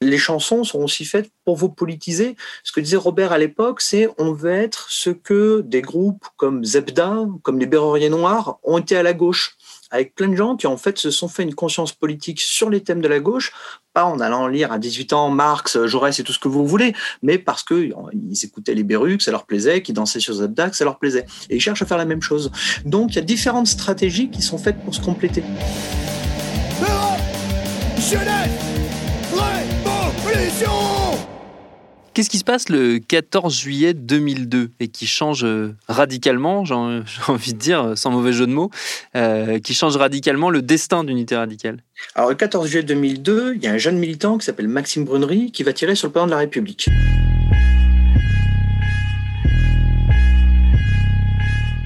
Les 0.00 0.18
chansons 0.18 0.64
sont 0.64 0.80
aussi 0.80 1.04
faites 1.04 1.30
pour 1.44 1.56
vous 1.56 1.68
politiser. 1.68 2.36
Ce 2.62 2.72
que 2.72 2.80
disait 2.80 2.96
Robert 2.96 3.32
à 3.32 3.38
l'époque, 3.38 3.80
c'est 3.80 4.08
on 4.18 4.32
veut 4.32 4.52
être 4.52 4.86
ce 4.88 5.10
que 5.10 5.62
des 5.62 5.82
groupes 5.82 6.24
comme 6.36 6.64
Zebda, 6.64 7.26
comme 7.42 7.58
les 7.58 7.66
Berruriers 7.66 8.10
Noirs 8.10 8.58
ont 8.62 8.78
été 8.78 8.96
à 8.96 9.02
la 9.02 9.12
gauche 9.12 9.56
avec 9.92 10.14
plein 10.14 10.28
de 10.28 10.34
gens 10.34 10.56
qui 10.56 10.66
en 10.66 10.76
fait 10.76 10.98
se 10.98 11.10
sont 11.10 11.28
fait 11.28 11.42
une 11.42 11.54
conscience 11.54 11.92
politique 11.92 12.40
sur 12.40 12.70
les 12.70 12.80
thèmes 12.80 13.02
de 13.02 13.08
la 13.08 13.20
gauche, 13.20 13.52
pas 13.92 14.06
en 14.06 14.18
allant 14.20 14.48
lire 14.48 14.72
à 14.72 14.78
18 14.78 15.12
ans 15.12 15.30
Marx, 15.30 15.84
Jaurès 15.84 16.18
et 16.18 16.24
tout 16.24 16.32
ce 16.32 16.38
que 16.38 16.48
vous 16.48 16.66
voulez, 16.66 16.94
mais 17.22 17.38
parce 17.38 17.62
que 17.62 17.90
ils 18.12 18.44
écoutaient 18.44 18.74
les 18.74 18.82
Berruques, 18.82 19.22
ça 19.22 19.30
leur 19.30 19.44
plaisait, 19.44 19.82
qu'ils 19.82 19.94
dansaient 19.94 20.18
sur 20.18 20.34
Zabdak, 20.34 20.74
ça 20.74 20.84
leur 20.84 20.98
plaisait. 20.98 21.26
Et 21.50 21.56
ils 21.56 21.60
cherchent 21.60 21.82
à 21.82 21.86
faire 21.86 21.98
la 21.98 22.06
même 22.06 22.22
chose. 22.22 22.50
Donc 22.86 23.12
il 23.12 23.16
y 23.16 23.18
a 23.18 23.22
différentes 23.22 23.66
stratégies 23.68 24.30
qui 24.30 24.42
sont 24.42 24.58
faites 24.58 24.82
pour 24.82 24.94
se 24.94 25.00
compléter. 25.00 25.44
Qu'est-ce 32.14 32.28
qui 32.28 32.36
se 32.36 32.44
passe 32.44 32.68
le 32.68 32.98
14 32.98 33.56
juillet 33.58 33.94
2002 33.94 34.70
et 34.80 34.88
qui 34.88 35.06
change 35.06 35.44
euh, 35.44 35.74
radicalement, 35.88 36.62
j'ai 36.66 36.74
envie 37.28 37.54
de 37.54 37.58
dire, 37.58 37.92
sans 37.96 38.10
mauvais 38.10 38.34
jeu 38.34 38.46
de 38.46 38.52
mots, 38.52 38.70
euh, 39.16 39.58
qui 39.60 39.72
change 39.72 39.96
radicalement 39.96 40.50
le 40.50 40.60
destin 40.60 41.04
d'unité 41.04 41.36
radicale? 41.36 41.78
Alors 42.14 42.28
le 42.28 42.36
14 42.36 42.68
juillet 42.68 42.82
2002, 42.82 43.54
il 43.56 43.64
y 43.64 43.66
a 43.66 43.72
un 43.72 43.78
jeune 43.78 43.96
militant 43.96 44.36
qui 44.36 44.44
s'appelle 44.44 44.68
Maxime 44.68 45.04
Brunery 45.04 45.52
qui 45.52 45.62
va 45.62 45.72
tirer 45.72 45.94
sur 45.94 46.08
le 46.08 46.12
président 46.12 46.26
de 46.26 46.32
la 46.32 46.38
République. 46.38 46.86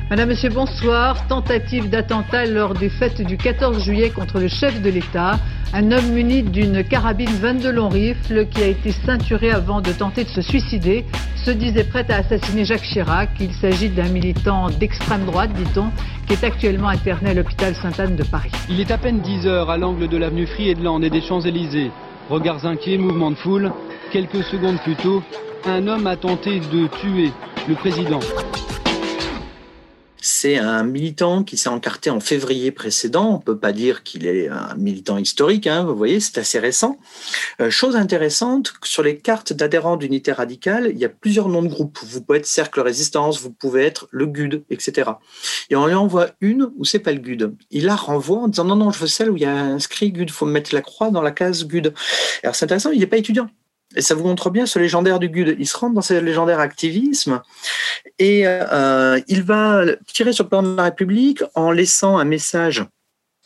Madame, 0.08 0.28
Monsieur, 0.28 0.50
bonsoir. 0.50 1.26
Tentative 1.26 1.90
d'attentat 1.90 2.46
lors 2.46 2.74
des 2.74 2.88
fêtes 2.88 3.22
du 3.22 3.36
14 3.36 3.82
juillet 3.82 4.10
contre 4.10 4.38
le 4.38 4.46
chef 4.46 4.80
de 4.80 4.88
l'État. 4.88 5.40
Un 5.74 5.90
homme 5.90 6.12
muni 6.12 6.44
d'une 6.44 6.84
carabine 6.84 7.28
22 7.28 7.72
long 7.72 7.88
rifle 7.88 8.46
qui 8.46 8.62
a 8.62 8.68
été 8.68 8.92
ceinturé 8.92 9.50
avant 9.50 9.80
de 9.80 9.90
tenter 9.90 10.22
de 10.22 10.28
se 10.28 10.42
suicider 10.42 11.04
se 11.44 11.50
disait 11.50 11.82
prêt 11.82 12.06
à 12.08 12.18
assassiner 12.18 12.64
Jacques 12.64 12.84
Chirac. 12.84 13.30
Il 13.40 13.52
s'agit 13.52 13.88
d'un 13.88 14.08
militant 14.08 14.70
d'extrême 14.70 15.24
droite, 15.24 15.52
dit-on, 15.54 15.90
qui 16.28 16.34
est 16.34 16.44
actuellement 16.44 16.88
interné 16.88 17.30
à 17.30 17.34
l'hôpital 17.34 17.74
Sainte-Anne 17.74 18.14
de 18.14 18.22
Paris. 18.22 18.52
Il 18.70 18.78
est 18.78 18.92
à 18.92 18.98
peine 18.98 19.18
10 19.18 19.48
heures 19.48 19.70
à 19.70 19.76
l'angle 19.76 20.06
de 20.06 20.16
l'avenue 20.16 20.46
Friedland 20.46 21.02
et 21.02 21.10
des 21.10 21.20
Champs-Élysées. 21.20 21.90
Regards 22.30 22.64
inquiets, 22.64 22.96
mouvement 22.96 23.32
de 23.32 23.36
foule. 23.36 23.72
Quelques 24.12 24.44
secondes 24.44 24.78
plus 24.84 24.94
tôt, 24.94 25.24
un 25.66 25.88
homme 25.88 26.06
a 26.06 26.14
tenté 26.14 26.60
de 26.60 26.86
tuer 26.86 27.32
le 27.68 27.74
président 27.74 28.20
C'est 30.28 30.58
un 30.58 30.82
militant 30.82 31.44
qui 31.44 31.56
s'est 31.56 31.68
encarté 31.68 32.10
en 32.10 32.18
février 32.18 32.72
précédent. 32.72 33.32
On 33.32 33.38
peut 33.38 33.56
pas 33.56 33.70
dire 33.70 34.02
qu'il 34.02 34.26
est 34.26 34.48
un 34.48 34.74
militant 34.74 35.18
historique, 35.18 35.68
hein, 35.68 35.84
vous 35.84 35.94
voyez, 35.94 36.18
c'est 36.18 36.38
assez 36.38 36.58
récent. 36.58 36.98
Euh, 37.60 37.70
chose 37.70 37.94
intéressante, 37.94 38.74
sur 38.82 39.04
les 39.04 39.18
cartes 39.18 39.52
d'adhérents 39.52 39.96
d'unité 39.96 40.32
radicale, 40.32 40.90
il 40.92 40.98
y 40.98 41.04
a 41.04 41.08
plusieurs 41.08 41.48
noms 41.48 41.62
de 41.62 41.68
groupes. 41.68 42.00
Vous 42.02 42.20
pouvez 42.22 42.40
être 42.40 42.46
Cercle 42.46 42.80
Résistance, 42.80 43.40
vous 43.40 43.52
pouvez 43.52 43.84
être 43.84 44.08
le 44.10 44.26
GUD, 44.26 44.64
etc. 44.68 45.12
Et 45.70 45.76
on 45.76 45.86
lui 45.86 45.94
envoie 45.94 46.30
une 46.40 46.72
où 46.76 46.84
c'est 46.84 46.98
pas 46.98 47.12
le 47.12 47.20
GUD. 47.20 47.54
Il 47.70 47.84
la 47.84 47.94
renvoie 47.94 48.38
en 48.38 48.48
disant 48.48 48.64
non, 48.64 48.74
non, 48.74 48.90
je 48.90 48.98
veux 48.98 49.06
celle 49.06 49.30
où 49.30 49.36
il 49.36 49.44
y 49.44 49.46
a 49.46 49.54
inscrit 49.54 50.10
GUD, 50.10 50.32
faut 50.32 50.44
mettre 50.44 50.74
la 50.74 50.82
croix 50.82 51.10
dans 51.12 51.22
la 51.22 51.30
case 51.30 51.68
GUD. 51.68 51.94
Alors 52.42 52.56
c'est 52.56 52.64
intéressant, 52.64 52.90
il 52.90 52.98
n'est 52.98 53.06
pas 53.06 53.18
étudiant. 53.18 53.48
Et 53.96 54.02
ça 54.02 54.14
vous 54.14 54.24
montre 54.24 54.50
bien 54.50 54.66
ce 54.66 54.78
légendaire 54.78 55.18
du 55.18 55.28
GUD. 55.28 55.56
Il 55.58 55.66
se 55.66 55.76
rend 55.76 55.90
dans 55.90 56.02
ce 56.02 56.14
légendaire 56.14 56.60
activisme 56.60 57.40
et 58.18 58.42
euh, 58.46 59.18
il 59.26 59.42
va 59.42 59.84
tirer 60.06 60.32
sur 60.32 60.44
le 60.44 60.50
plan 60.50 60.62
de 60.62 60.76
la 60.76 60.84
République 60.84 61.42
en 61.54 61.70
laissant 61.70 62.18
un 62.18 62.24
message 62.24 62.84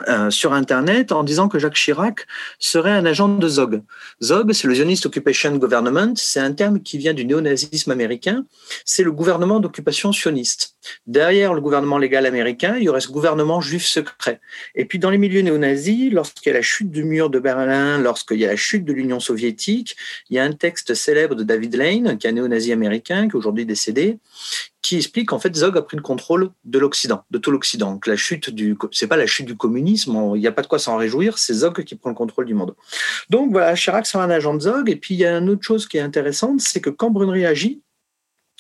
euh, 0.09 0.31
sur 0.31 0.53
Internet 0.53 1.13
en 1.13 1.25
disant 1.25 1.49
que 1.49 1.59
Jacques 1.59 1.75
Chirac 1.75 2.27
serait 2.59 2.91
un 2.91 3.05
agent 3.07 3.29
de 3.29 3.49
ZOG. 3.49 3.83
ZOG, 4.23 4.53
c'est 4.53 4.69
le 4.69 4.75
Zionist 4.75 5.07
Occupation 5.07 5.57
Government, 5.57 6.13
c'est 6.17 6.41
un 6.41 6.53
terme 6.53 6.81
qui 6.81 6.99
vient 6.99 7.15
du 7.15 7.25
néonazisme 7.25 7.91
américain, 7.91 8.45
c'est 8.85 9.03
le 9.03 9.13
gouvernement 9.13 9.61
d'occupation 9.61 10.13
sioniste. 10.13 10.75
Derrière 11.07 11.55
le 11.55 11.61
gouvernement 11.61 11.99
légal 11.99 12.27
américain, 12.27 12.77
il 12.79 12.85
y 12.85 12.89
aurait 12.89 13.01
ce 13.01 13.09
gouvernement 13.09 13.61
juif 13.61 13.85
secret. 13.85 14.41
Et 14.75 14.85
puis 14.85 14.99
dans 14.99 15.11
les 15.11 15.19
milieux 15.19 15.43
néo-nazis, 15.43 16.13
lorsqu'il 16.13 16.51
y 16.51 16.55
a 16.55 16.59
la 16.59 16.63
chute 16.63 16.91
du 16.91 17.05
mur 17.05 17.31
de 17.31 17.39
Berlin, 17.39 17.99
lorsqu'il 17.99 18.39
y 18.39 18.45
a 18.45 18.49
la 18.49 18.57
chute 18.57 18.85
de 18.85 18.93
l'Union 18.93 19.21
soviétique, 19.21 19.97
il 20.31 20.37
y 20.37 20.39
a 20.39 20.45
un 20.45 20.53
texte 20.53 20.95
célèbre 20.95 21.35
de 21.35 21.43
David 21.43 21.77
Lane, 21.77 22.19
qui 22.19 22.27
est 22.27 22.31
un 22.31 22.35
néo-nazi 22.35 22.73
américain, 22.73 23.29
qui 23.29 23.33
est 23.33 23.39
aujourd'hui 23.39 23.67
décédé, 23.67 24.19
qui 24.83 24.97
explique 24.97 25.29
qu'en 25.29 25.39
fait 25.39 25.55
Zog 25.55 25.77
a 25.77 25.83
pris 25.83 25.97
le 25.97 26.03
contrôle 26.03 26.51
de 26.65 26.79
l'Occident, 26.79 27.25
de 27.31 27.39
tout 27.39 27.51
l'Occident. 27.51 27.99
Que 27.99 28.11
la 28.11 28.17
chute 28.17 28.51
du, 28.51 28.77
c'est 28.93 29.07
pas 29.07 29.17
la 29.17 29.27
chute 29.27 29.47
du 29.47 29.57
communisme, 29.57 30.33
il 30.35 30.41
n'y 30.41 30.47
a 30.47 30.53
pas 30.53 30.63
de 30.63 30.67
quoi 30.67 30.79
s'en 30.79 30.97
réjouir, 30.97 31.39
c'est 31.39 31.55
Zog 31.55 31.85
qui 31.85 31.95
prend 31.97 32.11
le 32.11 32.17
contrôle 32.17 32.47
du 32.47 32.55
monde. 32.55 32.75
Donc 33.29 33.53
voilà, 33.53 33.75
Chirac 33.75 34.07
sera 34.07 34.25
un 34.25 34.31
agent 34.31 34.55
de 34.55 34.61
Zog. 34.61 34.89
Et 34.89 34.97
puis 34.97 35.15
il 35.15 35.21
y 35.21 35.27
a 35.27 35.37
une 35.37 35.51
autre 35.51 35.63
chose 35.63 35.87
qui 35.87 35.99
est 35.99 36.01
intéressante, 36.01 36.61
c'est 36.61 36.81
que 36.81 36.91
quand 36.91 37.11
Brunery 37.11 37.47
agit, 37.47 37.83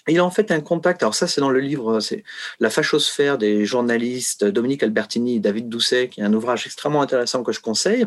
il 0.08 0.18
a 0.18 0.24
en 0.24 0.30
fait 0.30 0.50
un 0.50 0.60
contact, 0.60 1.02
alors 1.02 1.14
ça 1.14 1.26
c'est 1.26 1.40
dans 1.40 1.50
le 1.50 1.60
livre, 1.60 2.00
c'est 2.00 2.24
La 2.58 2.70
fachosphère 2.70 3.38
des 3.38 3.64
journalistes 3.66 4.44
Dominique 4.44 4.82
Albertini 4.82 5.36
et 5.36 5.40
David 5.40 5.68
Doucet, 5.68 6.08
qui 6.08 6.20
est 6.20 6.24
un 6.24 6.32
ouvrage 6.32 6.66
extrêmement 6.66 7.02
intéressant 7.02 7.42
que 7.42 7.52
je 7.52 7.60
conseille. 7.60 8.06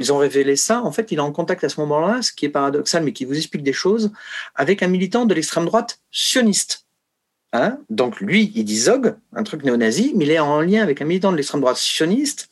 Ils 0.00 0.12
ont 0.12 0.18
révélé 0.18 0.56
ça. 0.56 0.82
En 0.82 0.92
fait, 0.92 1.12
il 1.12 1.18
est 1.18 1.22
en 1.22 1.32
contact 1.32 1.64
à 1.64 1.68
ce 1.68 1.80
moment-là, 1.80 2.22
ce 2.22 2.32
qui 2.32 2.44
est 2.44 2.50
paradoxal, 2.50 3.04
mais 3.04 3.12
qui 3.12 3.24
vous 3.24 3.36
explique 3.36 3.62
des 3.62 3.72
choses, 3.72 4.10
avec 4.54 4.82
un 4.82 4.88
militant 4.88 5.26
de 5.26 5.34
l'extrême 5.34 5.64
droite 5.64 6.00
sioniste. 6.10 6.87
Hein? 7.54 7.78
Donc 7.88 8.20
lui, 8.20 8.52
il 8.54 8.64
dit 8.64 8.78
Zog, 8.78 9.16
un 9.32 9.42
truc 9.42 9.64
néo-nazi, 9.64 10.12
mais 10.14 10.26
il 10.26 10.30
est 10.30 10.38
en 10.38 10.60
lien 10.60 10.82
avec 10.82 11.00
un 11.00 11.06
militant 11.06 11.32
de 11.32 11.36
l'extrême 11.36 11.62
droite 11.62 11.78
sioniste 11.78 12.50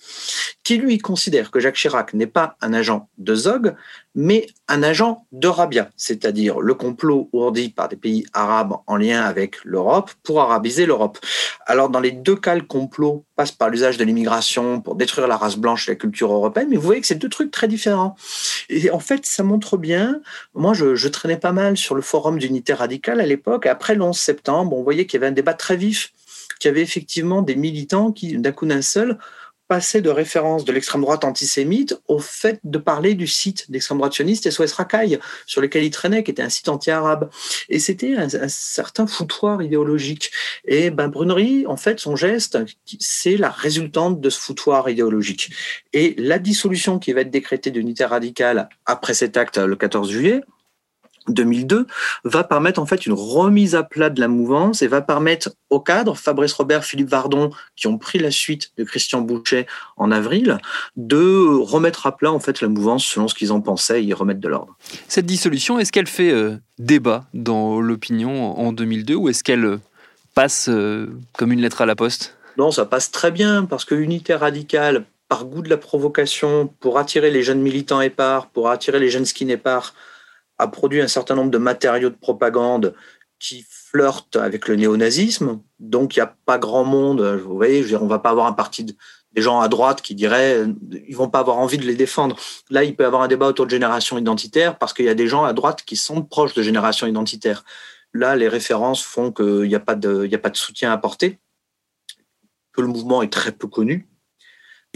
qui 0.65 0.79
lui 0.79 0.99
considère 0.99 1.51
que 1.51 1.61
Jacques 1.61 1.77
Chirac 1.77 2.15
n'est 2.15 2.27
pas 2.27 2.57
un 2.63 2.73
agent 2.73 3.09
de 3.19 3.35
Zog, 3.35 3.75
mais 4.17 4.47
un 4.67 4.83
agent 4.83 5.27
de 5.31 5.47
Rabia, 5.47 5.91
c'est-à-dire 5.95 6.59
le 6.61 6.73
complot 6.75 7.29
ourdi 7.33 7.69
par 7.69 7.91
des 7.91 7.97
pays 7.97 8.25
arabes 8.33 8.79
en 8.87 8.97
lien 8.97 9.21
avec 9.23 9.63
l'Europe 9.63 10.11
pour 10.23 10.41
arabiser 10.41 10.87
l'Europe. 10.87 11.19
Alors 11.67 11.91
dans 11.91 12.01
les 12.01 12.13
deux 12.13 12.35
cas, 12.35 12.55
le 12.55 12.63
complot 12.63 13.27
passe 13.37 13.53
par 13.53 13.69
l'usage 13.69 13.99
de 13.99 14.05
l'immigration 14.05 14.81
pour 14.81 14.95
détruire 14.95 15.29
la 15.29 15.37
race 15.37 15.57
blanche 15.57 15.87
et 15.87 15.93
la 15.93 15.97
culture 15.97 16.33
européenne, 16.33 16.69
mais 16.71 16.77
vous 16.77 16.83
voyez 16.83 17.03
que 17.03 17.07
c'est 17.07 17.17
deux 17.17 17.29
trucs 17.29 17.51
très 17.51 17.69
différents. 17.69 18.17
Et 18.71 18.91
en 18.91 19.01
fait, 19.01 19.27
ça 19.27 19.43
montre 19.43 19.77
bien, 19.77 20.23
moi 20.55 20.73
je, 20.73 21.09
traînais 21.09 21.37
pas 21.37 21.53
mal 21.53 21.77
sur 21.77 21.95
le 21.95 22.01
forum 22.01 22.39
d'unité 22.39 22.73
radicale 22.73 23.21
à 23.21 23.27
l'époque, 23.27 23.67
après 23.67 23.95
le 23.95 24.03
11 24.03 24.19
septembre, 24.19 24.75
on 24.75 24.83
voyait 24.83 25.05
qu'il 25.05 25.21
y 25.21 25.23
avait 25.23 25.31
un 25.31 25.35
débat 25.35 25.55
très 25.55 25.77
vif, 25.77 26.13
qu'il 26.59 26.71
y 26.71 26.73
avait 26.73 26.83
effectivement 26.83 27.43
des 27.43 27.55
militants 27.55 28.13
qui, 28.13 28.39
d'un 28.39 28.53
coup 28.53 28.65
d'un 28.65 28.83
seul, 28.83 29.19
passer 29.69 30.01
de 30.01 30.11
référence 30.11 30.65
de 30.65 30.73
l'extrême 30.73 31.03
droite 31.03 31.25
antisémite 31.25 32.01
au 32.09 32.19
fait 32.19 32.61
de 32.65 32.79
parler 32.79 33.15
du 33.15 33.27
site 33.27 33.71
d'extrême 33.71 33.99
droite 33.99 34.13
sioniste 34.13 34.51
SOS 34.51 34.73
Racaille, 34.73 35.19
sur 35.47 35.61
lequel 35.61 35.85
il 35.85 35.91
traînait, 35.91 36.23
qui 36.23 36.31
était 36.31 36.43
un 36.43 36.49
site 36.49 36.69
anti-arabe. 36.69 37.31
Et 37.69 37.79
c'était 37.79 38.15
un, 38.15 38.29
certain 38.49 39.07
foutoir 39.07 39.63
idéologique. 39.63 40.31
Et 40.67 40.91
ben 40.91 41.09
Brunery, 41.09 41.67
en 41.67 41.77
fait, 41.77 42.01
son 42.01 42.17
geste, 42.17 42.59
c'est 43.01 43.37
la 43.37 43.51
résultante 43.51 44.21
de 44.21 44.31
ce 44.31 44.41
foutoir 44.41 44.89
idéologique. 44.89 45.51
Et 45.93 46.15
la 46.19 46.39
dissolution 46.39 46.99
qui 46.99 47.13
va 47.13 47.23
être 47.23 47.31
décrétée 47.31 47.71
d'unité 47.71 48.05
radicale 48.05 48.69
après 48.85 49.15
cet 49.15 49.37
acte 49.37 49.59
le 49.59 49.77
14 49.77 50.11
juillet, 50.11 50.43
2002 51.29 51.87
va 52.25 52.45
permettre 52.45 52.81
en 52.81 52.87
fait 52.87 53.07
une 53.07 53.13
remise 53.13 53.75
à 53.75 53.83
plat 53.83 54.11
de 54.11 54.21
la 54.21 54.29
mouvance 54.29 54.83
et 54.83 54.87
va 54.87 55.01
permettre 55.03 55.51
aux 55.71 55.81
cadres, 55.81 56.17
Fabrice 56.17 56.53
Robert, 56.53 56.85
Philippe 56.85 57.09
Vardon, 57.09 57.51
qui 57.75 57.87
ont 57.87 57.99
pris 57.99 58.19
la 58.19 58.31
suite 58.31 58.73
de 58.77 58.85
Christian 58.85 59.21
Boucher 59.21 59.67
en 59.97 60.11
avril, 60.11 60.59
de 60.97 61.59
remettre 61.61 62.07
à 62.07 62.17
plat 62.17 62.33
en 62.33 62.41
fait 62.41 62.61
la 62.61 62.69
mouvance 62.69 63.05
selon 63.05 63.29
ce 63.29 63.35
qu'ils 63.35 63.53
en 63.53 63.61
pensaient 63.61 64.03
et 64.03 64.07
y 64.07 64.15
remettre 64.15 64.41
de 64.41 64.49
l'ordre. 64.49 64.77
Cette 65.09 65.27
dissolution, 65.27 65.79
est-ce 65.79 65.93
qu'elle 65.93 66.07
fait 66.07 66.31
euh, 66.31 66.57
débat 66.79 67.25
dans 67.35 67.81
l'opinion 67.81 68.59
en 68.59 68.73
2002 68.73 69.15
ou 69.15 69.29
est-ce 69.29 69.43
qu'elle 69.43 69.65
euh, 69.65 69.81
passe 70.35 70.69
euh, 70.69 71.07
comme 71.37 71.53
une 71.53 71.61
lettre 71.61 71.83
à 71.83 71.87
la 71.87 71.97
poste? 71.97 72.37
Non, 72.57 72.71
ça 72.71 72.87
passe 72.87 73.11
très 73.11 73.31
bien 73.31 73.65
parce 73.65 73.85
que 73.85 73.95
Unité 73.95 74.35
radicale, 74.35 75.05
par 75.29 75.45
goût 75.45 75.63
de 75.63 75.69
la 75.69 75.77
provocation, 75.77 76.73
pour 76.81 76.99
attirer 76.99 77.31
les 77.31 77.43
jeunes 77.43 77.61
militants 77.61 78.01
épars, 78.01 78.47
pour 78.47 78.71
attirer 78.71 78.99
les 78.99 79.11
jeunes 79.11 79.25
skin 79.27 79.49
épars, 79.49 79.95
a 80.59 80.69
produit 80.69 81.01
un 81.01 81.09
certain 81.09 81.35
nombre 81.35 81.51
de 81.51 81.59
matériaux 81.59 82.11
de 82.11 82.17
propagande 82.17 82.95
qui 83.39 83.67
flirtent 83.69 84.37
avec 84.37 84.69
le 84.69 84.77
néonazisme. 84.77 85.61
Donc, 85.79 86.17
il 86.17 86.21
n'y 86.21 86.23
a 86.23 86.35
pas 86.47 86.59
grand 86.59 86.85
monde. 86.85 87.23
Vous 87.23 87.57
voyez, 87.57 87.79
je 87.79 87.83
veux 87.83 87.89
dire, 87.89 88.03
on 88.03 88.07
va 88.07 88.19
pas 88.19 88.31
avoir 88.31 88.47
un 88.47 88.53
parti 88.53 88.85
de, 88.85 88.95
des 89.33 89.43
gens 89.43 89.61
à 89.61 89.69
droite 89.69 90.01
qui 90.01 90.15
diraient 90.15 90.65
ils 91.07 91.15
vont 91.15 91.29
pas 91.29 91.41
avoir 91.41 91.59
envie 91.59 91.77
de 91.77 91.85
les 91.85 91.95
défendre. 91.95 92.37
Là, 92.71 92.85
il 92.85 92.97
peut 92.97 93.05
y 93.05 93.07
avoir 93.07 93.23
un 93.23 93.29
débat 93.29 93.47
autour 93.47 93.67
de 93.67 93.71
génération 93.71 94.17
identitaire 94.17 94.79
parce 94.79 94.95
qu'il 94.95 95.05
y 95.05 95.11
a 95.11 95.15
des 95.15 95.29
gens 95.29 95.45
à 95.45 95.53
droite 95.53 95.83
qui 95.85 95.97
sont 95.97 96.23
proches 96.23 96.55
de 96.55 96.63
génération 96.63 97.07
identitaire. 97.07 97.63
Là, 98.15 98.35
les 98.35 98.49
références 98.49 99.03
font 99.03 99.31
qu'il 99.33 99.69
n'y 99.69 99.75
a, 99.75 99.81
pas 99.81 99.95
de, 99.95 100.25
il 100.25 100.33
y 100.33 100.35
a 100.35 100.39
pas 100.39 100.49
de 100.49 100.57
soutien 100.57 100.91
à 100.91 100.95
apporter, 100.95 101.39
que 102.73 102.81
le 102.81 102.87
mouvement 102.87 103.23
est 103.23 103.33
très 103.33 103.53
peu 103.53 103.69
connu 103.69 104.09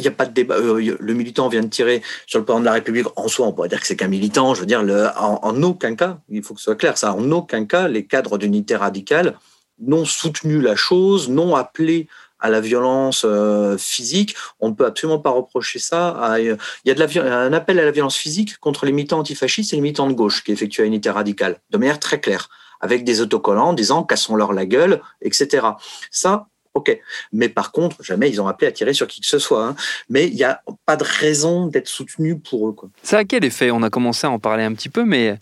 il 0.00 0.02
n'y 0.02 0.08
a 0.08 0.12
pas 0.12 0.26
de 0.26 0.32
débat. 0.32 0.56
Euh, 0.56 0.96
le 0.98 1.14
militant 1.14 1.48
vient 1.48 1.62
de 1.62 1.68
tirer 1.68 2.02
sur 2.26 2.38
le 2.38 2.44
président 2.44 2.60
de 2.60 2.64
la 2.64 2.72
République. 2.72 3.06
En 3.16 3.28
soi, 3.28 3.46
on 3.46 3.52
pourrait 3.52 3.68
dire 3.68 3.80
que 3.80 3.86
c'est 3.86 3.96
qu'un 3.96 4.08
militant. 4.08 4.54
Je 4.54 4.60
veux 4.60 4.66
dire, 4.66 4.82
en, 5.16 5.62
aucun 5.62 5.94
cas, 5.94 6.18
il 6.28 6.42
faut 6.42 6.54
que 6.54 6.60
ce 6.60 6.64
soit 6.64 6.76
clair, 6.76 6.98
ça, 6.98 7.14
en 7.14 7.30
aucun 7.30 7.64
cas, 7.66 7.88
les 7.88 8.06
cadres 8.06 8.38
d'unité 8.38 8.76
radicale 8.76 9.36
n'ont 9.78 10.04
soutenu 10.04 10.60
la 10.60 10.76
chose, 10.76 11.28
n'ont 11.28 11.54
appelé 11.54 12.08
à 12.38 12.48
la 12.48 12.60
violence 12.60 13.22
euh, 13.26 13.76
physique. 13.76 14.34
On 14.60 14.70
ne 14.70 14.74
peut 14.74 14.86
absolument 14.86 15.18
pas 15.18 15.30
reprocher 15.30 15.78
ça. 15.78 16.36
il 16.38 16.56
y 16.84 16.90
a 16.90 17.38
un 17.38 17.52
appel 17.52 17.78
à 17.78 17.84
la 17.84 17.90
violence 17.90 18.16
physique 18.16 18.58
contre 18.58 18.86
les 18.86 18.92
militants 18.92 19.18
antifascistes 19.18 19.72
et 19.72 19.76
les 19.76 19.82
militants 19.82 20.08
de 20.08 20.14
gauche 20.14 20.42
qui 20.42 20.52
effectué 20.52 20.82
à 20.82 20.86
unité 20.86 21.10
radicale, 21.10 21.60
de 21.70 21.78
manière 21.78 22.00
très 22.00 22.20
claire, 22.20 22.48
avec 22.80 23.04
des 23.04 23.20
autocollants 23.20 23.74
disant 23.74 24.02
cassons-leur 24.02 24.54
la 24.54 24.64
gueule, 24.64 25.02
etc. 25.20 25.66
Ça, 26.10 26.46
Ok. 26.80 26.98
Mais 27.32 27.50
par 27.50 27.72
contre, 27.72 28.02
jamais 28.02 28.30
ils 28.30 28.40
ont 28.40 28.46
appelé 28.46 28.66
à 28.68 28.72
tirer 28.72 28.94
sur 28.94 29.06
qui 29.06 29.20
que 29.20 29.26
ce 29.26 29.38
soit. 29.38 29.66
Hein. 29.66 29.76
Mais 30.08 30.26
il 30.26 30.34
n'y 30.34 30.44
a 30.44 30.62
pas 30.86 30.96
de 30.96 31.04
raison 31.04 31.66
d'être 31.66 31.88
soutenu 31.88 32.38
pour 32.38 32.68
eux. 32.68 32.72
Quoi. 32.72 32.88
Ça 33.02 33.18
a 33.18 33.24
quel 33.24 33.44
effet? 33.44 33.70
On 33.70 33.82
a 33.82 33.90
commencé 33.90 34.26
à 34.26 34.30
en 34.30 34.38
parler 34.38 34.64
un 34.64 34.72
petit 34.72 34.88
peu, 34.88 35.04
mais 35.04 35.36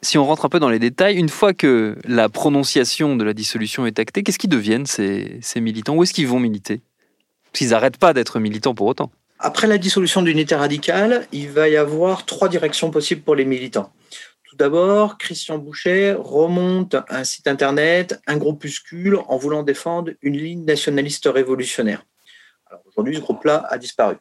si 0.00 0.16
on 0.16 0.24
rentre 0.24 0.46
un 0.46 0.48
peu 0.48 0.58
dans 0.58 0.70
les 0.70 0.78
détails, 0.78 1.16
une 1.16 1.28
fois 1.28 1.52
que 1.52 1.96
la 2.04 2.30
prononciation 2.30 3.16
de 3.16 3.24
la 3.24 3.34
dissolution 3.34 3.84
est 3.84 3.98
actée, 3.98 4.22
qu'est-ce 4.22 4.38
qu'ils 4.38 4.50
deviennent 4.50 4.86
ces, 4.86 5.38
ces 5.42 5.60
militants? 5.60 5.94
Où 5.94 6.02
est-ce 6.02 6.14
qu'ils 6.14 6.28
vont 6.28 6.40
militer? 6.40 6.80
Parce 7.52 7.58
qu'ils 7.58 7.70
n'arrêtent 7.70 7.98
pas 7.98 8.14
d'être 8.14 8.40
militants 8.40 8.74
pour 8.74 8.86
autant. 8.86 9.10
Après 9.38 9.66
la 9.66 9.76
dissolution 9.76 10.22
d'unité 10.22 10.54
radicale, 10.54 11.26
il 11.32 11.50
va 11.50 11.68
y 11.68 11.76
avoir 11.76 12.24
trois 12.24 12.48
directions 12.48 12.90
possibles 12.90 13.20
pour 13.20 13.34
les 13.34 13.44
militants. 13.44 13.92
D'abord, 14.56 15.18
Christian 15.18 15.58
Boucher 15.58 16.16
remonte 16.18 16.96
un 17.10 17.24
site 17.24 17.46
internet, 17.46 18.18
un 18.26 18.38
groupuscule, 18.38 19.18
en 19.28 19.36
voulant 19.36 19.62
défendre 19.62 20.12
une 20.22 20.38
ligne 20.38 20.64
nationaliste 20.64 21.26
révolutionnaire. 21.26 22.06
Aujourd'hui, 22.86 23.16
ce 23.16 23.20
groupe-là 23.20 23.66
a 23.68 23.76
disparu. 23.76 24.16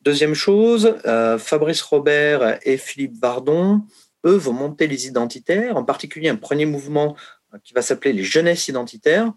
Deuxième 0.00 0.34
chose, 0.34 0.96
euh, 1.06 1.38
Fabrice 1.38 1.82
Robert 1.82 2.58
et 2.66 2.78
Philippe 2.78 3.16
Vardon, 3.22 3.82
eux, 4.26 4.34
vont 4.34 4.52
monter 4.52 4.88
les 4.88 5.06
identitaires, 5.06 5.76
en 5.76 5.84
particulier 5.84 6.30
un 6.30 6.36
premier 6.36 6.66
mouvement 6.66 7.14
euh, 7.54 7.58
qui 7.62 7.72
va 7.72 7.82
s'appeler 7.82 8.12
les 8.12 8.24
jeunesses 8.24 8.66
identitaires. 8.66 9.32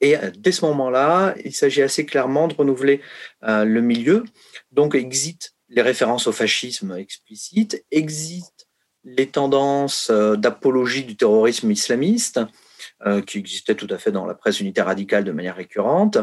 Et 0.00 0.16
euh, 0.16 0.32
dès 0.36 0.50
ce 0.50 0.64
moment-là, 0.64 1.36
il 1.44 1.54
s'agit 1.54 1.82
assez 1.82 2.04
clairement 2.04 2.48
de 2.48 2.54
renouveler 2.54 3.00
le 3.42 3.80
milieu. 3.80 4.24
Donc, 4.72 4.96
exit 4.96 5.54
les 5.68 5.82
références 5.82 6.26
au 6.26 6.32
fascisme 6.32 6.96
explicites, 6.96 7.84
exit 7.92 8.55
les 9.06 9.28
tendances 9.28 10.08
euh, 10.10 10.36
d'apologie 10.36 11.04
du 11.04 11.16
terrorisme 11.16 11.70
islamiste, 11.70 12.40
euh, 13.06 13.22
qui 13.22 13.38
existaient 13.38 13.74
tout 13.74 13.86
à 13.90 13.98
fait 13.98 14.10
dans 14.10 14.26
la 14.26 14.34
presse 14.34 14.60
unitaire 14.60 14.86
radicale 14.86 15.22
de 15.22 15.30
manière 15.30 15.56
récurrente, 15.56 16.18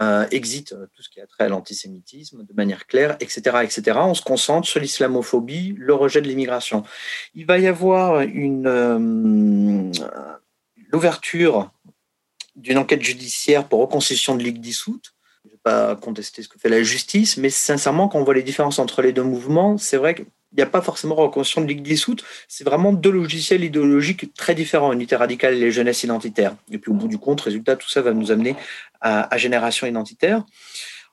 euh, 0.00 0.26
exit 0.30 0.74
tout 0.92 1.02
ce 1.02 1.08
qui 1.08 1.20
a 1.20 1.26
trait 1.26 1.44
à 1.44 1.48
l'antisémitisme 1.48 2.44
de 2.44 2.52
manière 2.52 2.86
claire, 2.86 3.16
etc., 3.20 3.58
etc. 3.62 3.98
On 4.02 4.14
se 4.14 4.22
concentre 4.22 4.68
sur 4.68 4.80
l'islamophobie, 4.80 5.74
le 5.78 5.94
rejet 5.94 6.20
de 6.20 6.28
l'immigration. 6.28 6.84
Il 7.34 7.46
va 7.46 7.58
y 7.58 7.66
avoir 7.66 8.20
une 8.20 9.90
l'ouverture 10.92 11.70
d'une 12.56 12.78
enquête 12.78 13.02
judiciaire 13.02 13.68
pour 13.68 13.80
reconstitution 13.80 14.34
de 14.34 14.42
ligue 14.42 14.60
dissoute. 14.60 15.14
Je 15.44 15.48
ne 15.48 15.52
vais 15.52 15.60
pas 15.62 15.96
contester 15.96 16.42
ce 16.42 16.48
que 16.48 16.58
fait 16.58 16.68
la 16.68 16.82
justice, 16.82 17.36
mais 17.36 17.50
sincèrement, 17.50 18.08
quand 18.08 18.18
on 18.18 18.24
voit 18.24 18.34
les 18.34 18.42
différences 18.42 18.78
entre 18.78 19.00
les 19.00 19.12
deux 19.12 19.22
mouvements, 19.22 19.78
c'est 19.78 19.96
vrai 19.96 20.14
qu'il 20.50 20.56
n'y 20.56 20.62
a 20.62 20.70
pas 20.70 20.82
forcément 20.82 21.14
reconstitution 21.14 21.62
de 21.62 21.66
ligue 21.66 21.82
dissoute. 21.82 22.24
C'est 22.48 22.64
vraiment 22.64 22.92
deux 22.92 23.10
logiciels 23.10 23.64
idéologiques 23.64 24.34
très 24.34 24.54
différents, 24.54 24.92
unité 24.92 25.16
radicale 25.16 25.54
et 25.54 25.60
les 25.60 25.70
jeunesses 25.70 26.02
identitaires. 26.02 26.56
Et 26.70 26.78
puis 26.78 26.90
au 26.90 26.94
bout 26.94 27.08
du 27.08 27.18
compte, 27.18 27.40
résultat, 27.40 27.76
tout 27.76 27.88
ça 27.88 28.02
va 28.02 28.12
nous 28.12 28.32
amener 28.32 28.56
à, 29.00 29.36
génération 29.38 29.86
identitaire. 29.86 30.44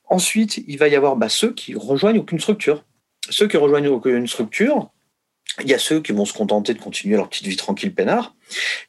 Ensuite, 0.09 0.63
il 0.67 0.77
va 0.77 0.87
y 0.87 0.95
avoir 0.95 1.15
bah, 1.15 1.29
ceux 1.29 1.53
qui 1.53 1.75
rejoignent 1.75 2.19
aucune 2.19 2.39
structure. 2.39 2.83
Ceux 3.29 3.47
qui 3.47 3.57
rejoignent 3.57 3.89
aucune 3.89 4.27
structure, 4.27 4.89
il 5.63 5.69
y 5.69 5.73
a 5.73 5.79
ceux 5.79 6.01
qui 6.01 6.11
vont 6.11 6.25
se 6.25 6.33
contenter 6.33 6.73
de 6.73 6.79
continuer 6.79 7.15
leur 7.15 7.29
petite 7.29 7.47
vie 7.47 7.55
tranquille 7.55 7.93
peinard. 7.93 8.35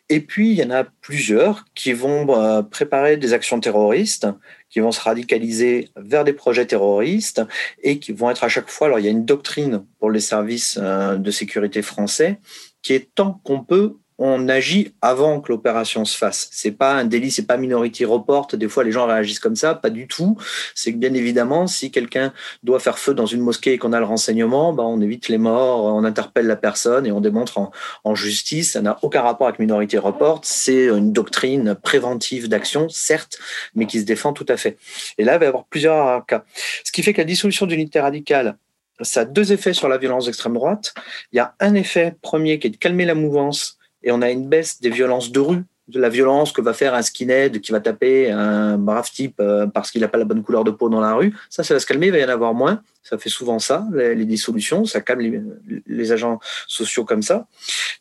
Et 0.09 0.21
puis, 0.21 0.51
il 0.51 0.57
y 0.57 0.63
en 0.63 0.71
a 0.71 0.85
plusieurs 0.85 1.65
qui 1.75 1.93
vont 1.93 2.25
bah, 2.25 2.67
préparer 2.71 3.17
des 3.17 3.33
actions 3.33 3.59
terroristes, 3.59 4.27
qui 4.69 4.81
vont 4.81 4.93
se 4.93 5.01
radicaliser 5.01 5.89
vers 5.97 6.25
des 6.25 6.35
projets 6.35 6.67
terroristes 6.67 7.43
et 7.83 7.99
qui 7.99 8.13
vont 8.13 8.31
être 8.31 8.45
à 8.45 8.49
chaque 8.49 8.69
fois. 8.69 8.89
Alors, 8.89 8.99
il 8.99 9.07
y 9.07 9.09
a 9.09 9.13
une 9.13 9.25
doctrine 9.25 9.85
pour 9.99 10.11
les 10.11 10.21
services 10.21 10.79
euh, 10.81 11.17
de 11.17 11.31
sécurité 11.31 11.81
français 11.81 12.39
qui 12.83 12.93
est 12.93 13.15
tant 13.15 13.41
qu'on 13.45 13.65
peut 13.65 13.97
on 14.19 14.49
agit 14.49 14.95
avant 15.01 15.41
que 15.41 15.53
l'opération 15.53 16.05
se 16.05 16.17
fasse. 16.17 16.49
C'est 16.51 16.73
pas 16.73 16.95
un 16.95 17.05
délit, 17.05 17.31
c'est 17.31 17.47
pas 17.47 17.57
Minority 17.57 18.05
Report. 18.05 18.49
Des 18.53 18.69
fois, 18.69 18.83
les 18.83 18.91
gens 18.91 19.07
réagissent 19.07 19.39
comme 19.39 19.55
ça, 19.55 19.75
pas 19.75 19.91
du 19.91 20.09
tout. 20.09 20.37
C'est 20.75 20.93
que 20.93 20.99
bien 20.99 21.15
évidemment, 21.15 21.69
si 21.69 21.93
quelqu'un 21.93 22.33
doit 22.65 22.81
faire 22.81 22.99
feu 22.99 23.15
dans 23.15 23.27
une 23.27 23.41
mosquée 23.41 23.75
et 23.75 23.79
qu'on 23.79 23.93
a 23.93 24.01
le 24.01 24.05
renseignement, 24.07 24.73
bah, 24.73 24.83
on 24.83 25.01
évite 25.01 25.29
les 25.29 25.39
morts, 25.39 25.85
on 25.85 26.05
interpelle 26.05 26.47
la 26.47 26.57
personne 26.57 27.07
et 27.07 27.13
on 27.13 27.21
démontre 27.21 27.59
en, 28.05 28.15
justice. 28.15 28.73
Ça 28.73 28.83
n'a 28.83 28.99
aucun 29.03 29.23
rapport 29.23 29.47
avec 29.47 29.61
Minority 29.61 29.99
Report. 29.99 30.41
C'est 30.43 30.87
une 30.87 31.13
doctrine 31.13 31.77
préventive 31.77 32.49
d'action, 32.49 32.89
certes, 32.89 33.39
mais 33.77 33.87
qui 33.87 34.01
se 34.01 34.05
défend 34.05 34.33
tout 34.33 34.47
à 34.49 34.57
fait. 34.57 34.79
Et 35.19 35.25
là, 35.25 35.35
il 35.35 35.39
va 35.39 35.45
y 35.45 35.49
avoir 35.49 35.67
plusieurs 35.67 36.27
cas. 36.27 36.45
Ce 36.85 36.91
qui 36.91 37.05
fait 37.05 37.13
que 37.13 37.21
la 37.21 37.25
dissolution 37.25 37.67
d'unité 37.67 38.01
radicale, 38.01 38.57
ça 39.01 39.21
a 39.21 39.25
deux 39.25 39.53
effets 39.53 39.73
sur 39.73 39.89
la 39.89 39.99
violence 39.99 40.27
d'extrême 40.27 40.55
droite. 40.55 40.95
Il 41.33 41.37
y 41.37 41.39
a 41.39 41.55
un 41.61 41.75
effet 41.75 42.17
premier 42.21 42.59
qui 42.59 42.67
est 42.67 42.71
de 42.71 42.77
calmer 42.77 43.05
la 43.05 43.15
mouvance 43.15 43.78
et 44.09 44.11
on 44.11 44.23
a 44.23 44.31
une 44.31 44.49
baisse 44.49 44.81
des 44.81 44.89
violences 44.89 45.31
de 45.31 45.39
rue, 45.39 45.65
de 45.89 46.01
la 46.01 46.09
violence 46.09 46.53
que 46.53 46.63
va 46.63 46.73
faire 46.73 46.95
un 46.95 47.03
skinhead 47.03 47.61
qui 47.61 47.73
va 47.73 47.81
taper 47.81 48.31
un 48.31 48.79
brave 48.79 49.11
type 49.11 49.37
euh, 49.39 49.67
parce 49.67 49.91
qu'il 49.91 50.01
n'a 50.01 50.09
pas 50.09 50.17
la 50.17 50.25
bonne 50.25 50.43
couleur 50.43 50.65
de 50.65 50.71
peau 50.71 50.89
dans 50.89 51.01
la 51.01 51.13
rue. 51.13 51.35
Ça, 51.51 51.63
ça 51.63 51.75
va 51.75 51.81
se 51.81 51.85
calmer, 51.85 52.07
il 52.07 52.13
va 52.13 52.19
y 52.19 52.25
en 52.25 52.31
avoir 52.31 52.55
moins. 52.55 52.81
Ça 53.03 53.19
fait 53.19 53.29
souvent 53.29 53.59
ça, 53.59 53.87
les, 53.93 54.25
dissolutions, 54.25 54.87
ça 54.87 55.03
calme 55.03 55.43
les, 55.87 56.13
agents 56.13 56.41
sociaux 56.67 57.05
comme 57.05 57.23
ça. 57.23 57.47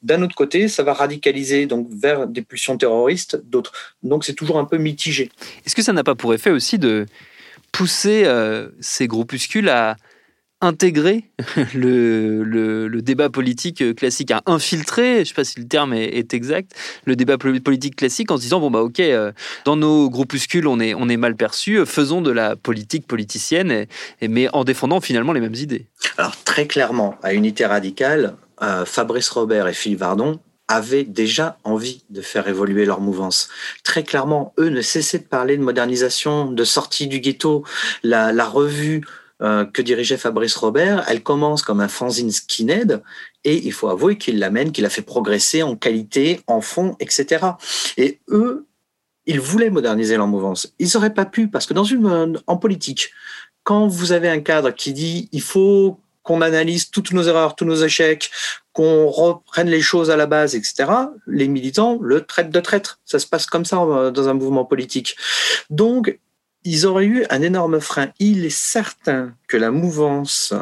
D'un 0.01 0.21
autre 0.21 0.35
côté, 0.35 0.69
ça 0.69 0.83
va 0.83 0.93
radicaliser 0.93 1.65
donc 1.65 1.89
vers 1.91 2.25
des 2.25 2.41
pulsions 2.41 2.77
terroristes 2.77 3.41
d'autres. 3.43 3.73
Donc 4.01 4.23
c'est 4.23 4.33
toujours 4.33 4.59
un 4.59 4.65
peu 4.65 4.77
mitigé. 4.77 5.29
Est-ce 5.65 5.75
que 5.75 5.81
ça 5.81 5.91
n'a 5.91 6.05
pas 6.05 6.15
pour 6.15 6.33
effet 6.33 6.51
aussi 6.51 6.79
de 6.79 7.05
pousser 7.73 8.23
euh, 8.25 8.69
ces 8.79 9.07
groupuscules 9.07 9.67
à, 9.67 9.97
intégrer 10.61 11.25
le, 11.75 12.43
le, 12.43 13.01
débat 13.01 13.29
politique 13.29 13.95
classique, 13.95 14.31
à 14.31 14.41
infiltrer, 14.45 15.15
je 15.15 15.19
ne 15.19 15.25
sais 15.25 15.33
pas 15.33 15.43
si 15.43 15.59
le 15.59 15.67
terme 15.67 15.93
est, 15.93 16.33
exact, 16.33 16.71
le 17.05 17.15
débat 17.15 17.37
politique 17.37 17.95
classique 17.95 18.31
en 18.31 18.37
se 18.37 18.41
disant 18.41 18.59
bon 18.59 18.71
bah 18.71 18.81
ok, 18.81 18.99
euh, 18.99 19.31
dans 19.65 19.75
nos 19.75 20.09
groupuscules 20.09 20.67
on 20.67 20.79
est, 20.79 20.93
on 20.93 21.09
est 21.09 21.17
mal 21.17 21.35
perçu, 21.35 21.85
faisons 21.85 22.21
de 22.21 22.31
la 22.31 22.55
politique 22.55 23.05
politicienne, 23.07 23.85
mais 24.21 24.49
en 24.53 24.63
défendant 24.63 24.99
finalement 24.99 25.33
les 25.33 25.41
mêmes 25.41 25.55
idées. 25.55 25.85
Alors 26.17 26.35
très 26.43 26.65
clairement, 26.65 27.15
à 27.21 27.33
Unité 27.33 27.65
radicale, 27.65 28.35
euh, 28.61 28.83
Fabrice 28.85 29.29
Robert 29.29 29.67
et 29.67 29.73
Philippe 29.73 29.99
Vardon 29.99 30.39
avaient 30.67 31.05
déjà 31.05 31.57
envie 31.63 32.03
de 32.09 32.21
faire 32.21 32.47
évoluer 32.47 32.83
leur 32.85 32.99
mouvance. 32.99 33.47
Très 33.83 34.03
clairement, 34.03 34.53
eux 34.59 34.67
ne 34.67 34.81
cessaient 34.81 35.19
de 35.19 35.23
parler 35.23 35.55
de 35.55 35.61
modernisation, 35.61 36.51
de 36.51 36.63
sortie 36.65 37.07
du 37.07 37.21
ghetto, 37.21 37.63
la 38.03 38.45
revue 38.45 39.01
euh, 39.41 39.65
que 39.65 39.81
dirigeait 39.81 40.17
Fabrice 40.17 40.55
Robert, 40.55 41.05
elle 41.07 41.21
commence 41.21 41.61
comme 41.61 41.79
un 41.79 41.87
fanzine 41.87 42.31
skinhead 42.31 43.03
et 43.43 43.55
il 43.65 43.71
faut 43.71 43.87
avouer 43.87 44.17
qu'il 44.17 44.39
l'amène, 44.39 44.71
qu'il 44.71 44.85
a 44.85 44.89
fait 44.89 45.03
progresser 45.03 45.61
en 45.61 45.75
qualité, 45.75 46.41
en 46.47 46.61
fond, 46.61 46.95
etc. 46.99 47.45
Et 47.97 48.19
eux, 48.29 48.65
ils 49.27 49.39
voulaient 49.39 49.69
moderniser 49.69 50.17
leur 50.17 50.27
mouvance. 50.27 50.73
Ils 50.79 50.89
n'auraient 50.93 51.13
pas 51.13 51.25
pu 51.25 51.49
parce 51.49 51.65
que 51.65 51.73
dans 51.73 51.83
une 51.83 52.41
en 52.47 52.57
politique, 52.57 53.11
quand 53.63 53.87
vous 53.87 54.11
avez 54.11 54.29
un 54.29 54.39
cadre 54.39 54.71
qui 54.71 54.93
dit 54.93 55.29
il 55.31 55.41
faut 55.41 55.99
qu'on 56.23 56.41
analyse 56.41 56.89
toutes 56.89 57.13
nos 57.13 57.23
erreurs, 57.23 57.55
tous 57.55 57.63
nos 57.63 57.75
échecs, 57.75 58.31
qu'on 58.73 59.07
reprenne 59.07 59.69
les 59.69 59.81
choses 59.81 60.11
à 60.11 60.17
la 60.17 60.25
base, 60.25 60.55
etc., 60.55 60.91
les 61.25 61.47
militants 61.47 61.97
le 62.01 62.25
traitent 62.25 62.49
de 62.49 62.59
traître. 62.59 62.99
Ça 63.05 63.17
se 63.17 63.25
passe 63.25 63.45
comme 63.45 63.65
ça 63.65 63.81
euh, 63.81 64.11
dans 64.11 64.27
un 64.27 64.33
mouvement 64.33 64.65
politique. 64.65 65.15
Donc, 65.69 66.19
ils 66.67 66.85
auraient 66.85 67.05
eu 67.05 67.25
un 67.29 67.41
énorme 67.41 67.79
frein. 67.79 68.09
Il 68.19 68.45
est 68.45 68.49
certain 68.49 69.33
que 69.47 69.55
la 69.55 69.71
mouvance 69.71 70.53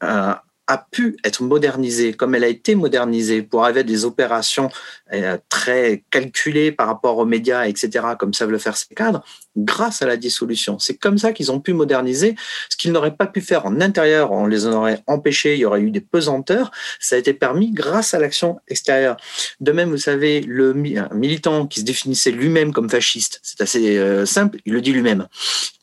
a, 0.00 0.42
a 0.66 0.78
pu 0.90 1.16
être 1.24 1.42
modernisée 1.42 2.14
comme 2.14 2.34
elle 2.34 2.42
a 2.42 2.48
été 2.48 2.74
modernisée 2.74 3.42
pour 3.42 3.64
à 3.64 3.72
des 3.72 4.04
opérations 4.04 4.70
euh, 5.12 5.38
très 5.48 6.02
calculées 6.10 6.72
par 6.72 6.88
rapport 6.88 7.16
aux 7.18 7.26
médias, 7.26 7.66
etc., 7.66 8.06
comme 8.18 8.34
savent 8.34 8.50
le 8.50 8.58
faire 8.58 8.76
ces 8.76 8.92
cadres, 8.94 9.22
grâce 9.56 10.02
à 10.02 10.06
la 10.06 10.16
dissolution. 10.16 10.78
C'est 10.78 10.96
comme 10.96 11.18
ça 11.18 11.32
qu'ils 11.32 11.52
ont 11.52 11.60
pu 11.60 11.72
moderniser 11.72 12.34
ce 12.68 12.76
qu'ils 12.76 12.92
n'auraient 12.92 13.16
pas 13.16 13.26
pu 13.26 13.40
faire 13.40 13.66
en 13.66 13.80
intérieur. 13.80 14.32
On 14.32 14.46
les 14.46 14.66
aurait 14.66 15.02
empêchés, 15.06 15.54
il 15.54 15.60
y 15.60 15.64
aurait 15.64 15.80
eu 15.80 15.90
des 15.90 16.00
pesanteurs. 16.00 16.70
Ça 17.00 17.16
a 17.16 17.18
été 17.18 17.34
permis 17.34 17.70
grâce 17.72 18.14
à 18.14 18.18
l'action 18.18 18.60
extérieure. 18.68 19.16
De 19.60 19.72
même, 19.72 19.90
vous 19.90 19.98
savez, 19.98 20.40
le 20.40 20.72
militant 20.74 21.66
qui 21.66 21.80
se 21.80 21.84
définissait 21.84 22.30
lui-même 22.30 22.72
comme 22.72 22.88
fasciste, 22.88 23.40
c'est 23.42 23.60
assez 23.60 23.98
euh, 23.98 24.26
simple, 24.26 24.58
il 24.64 24.72
le 24.72 24.80
dit 24.80 24.92
lui-même, 24.92 25.26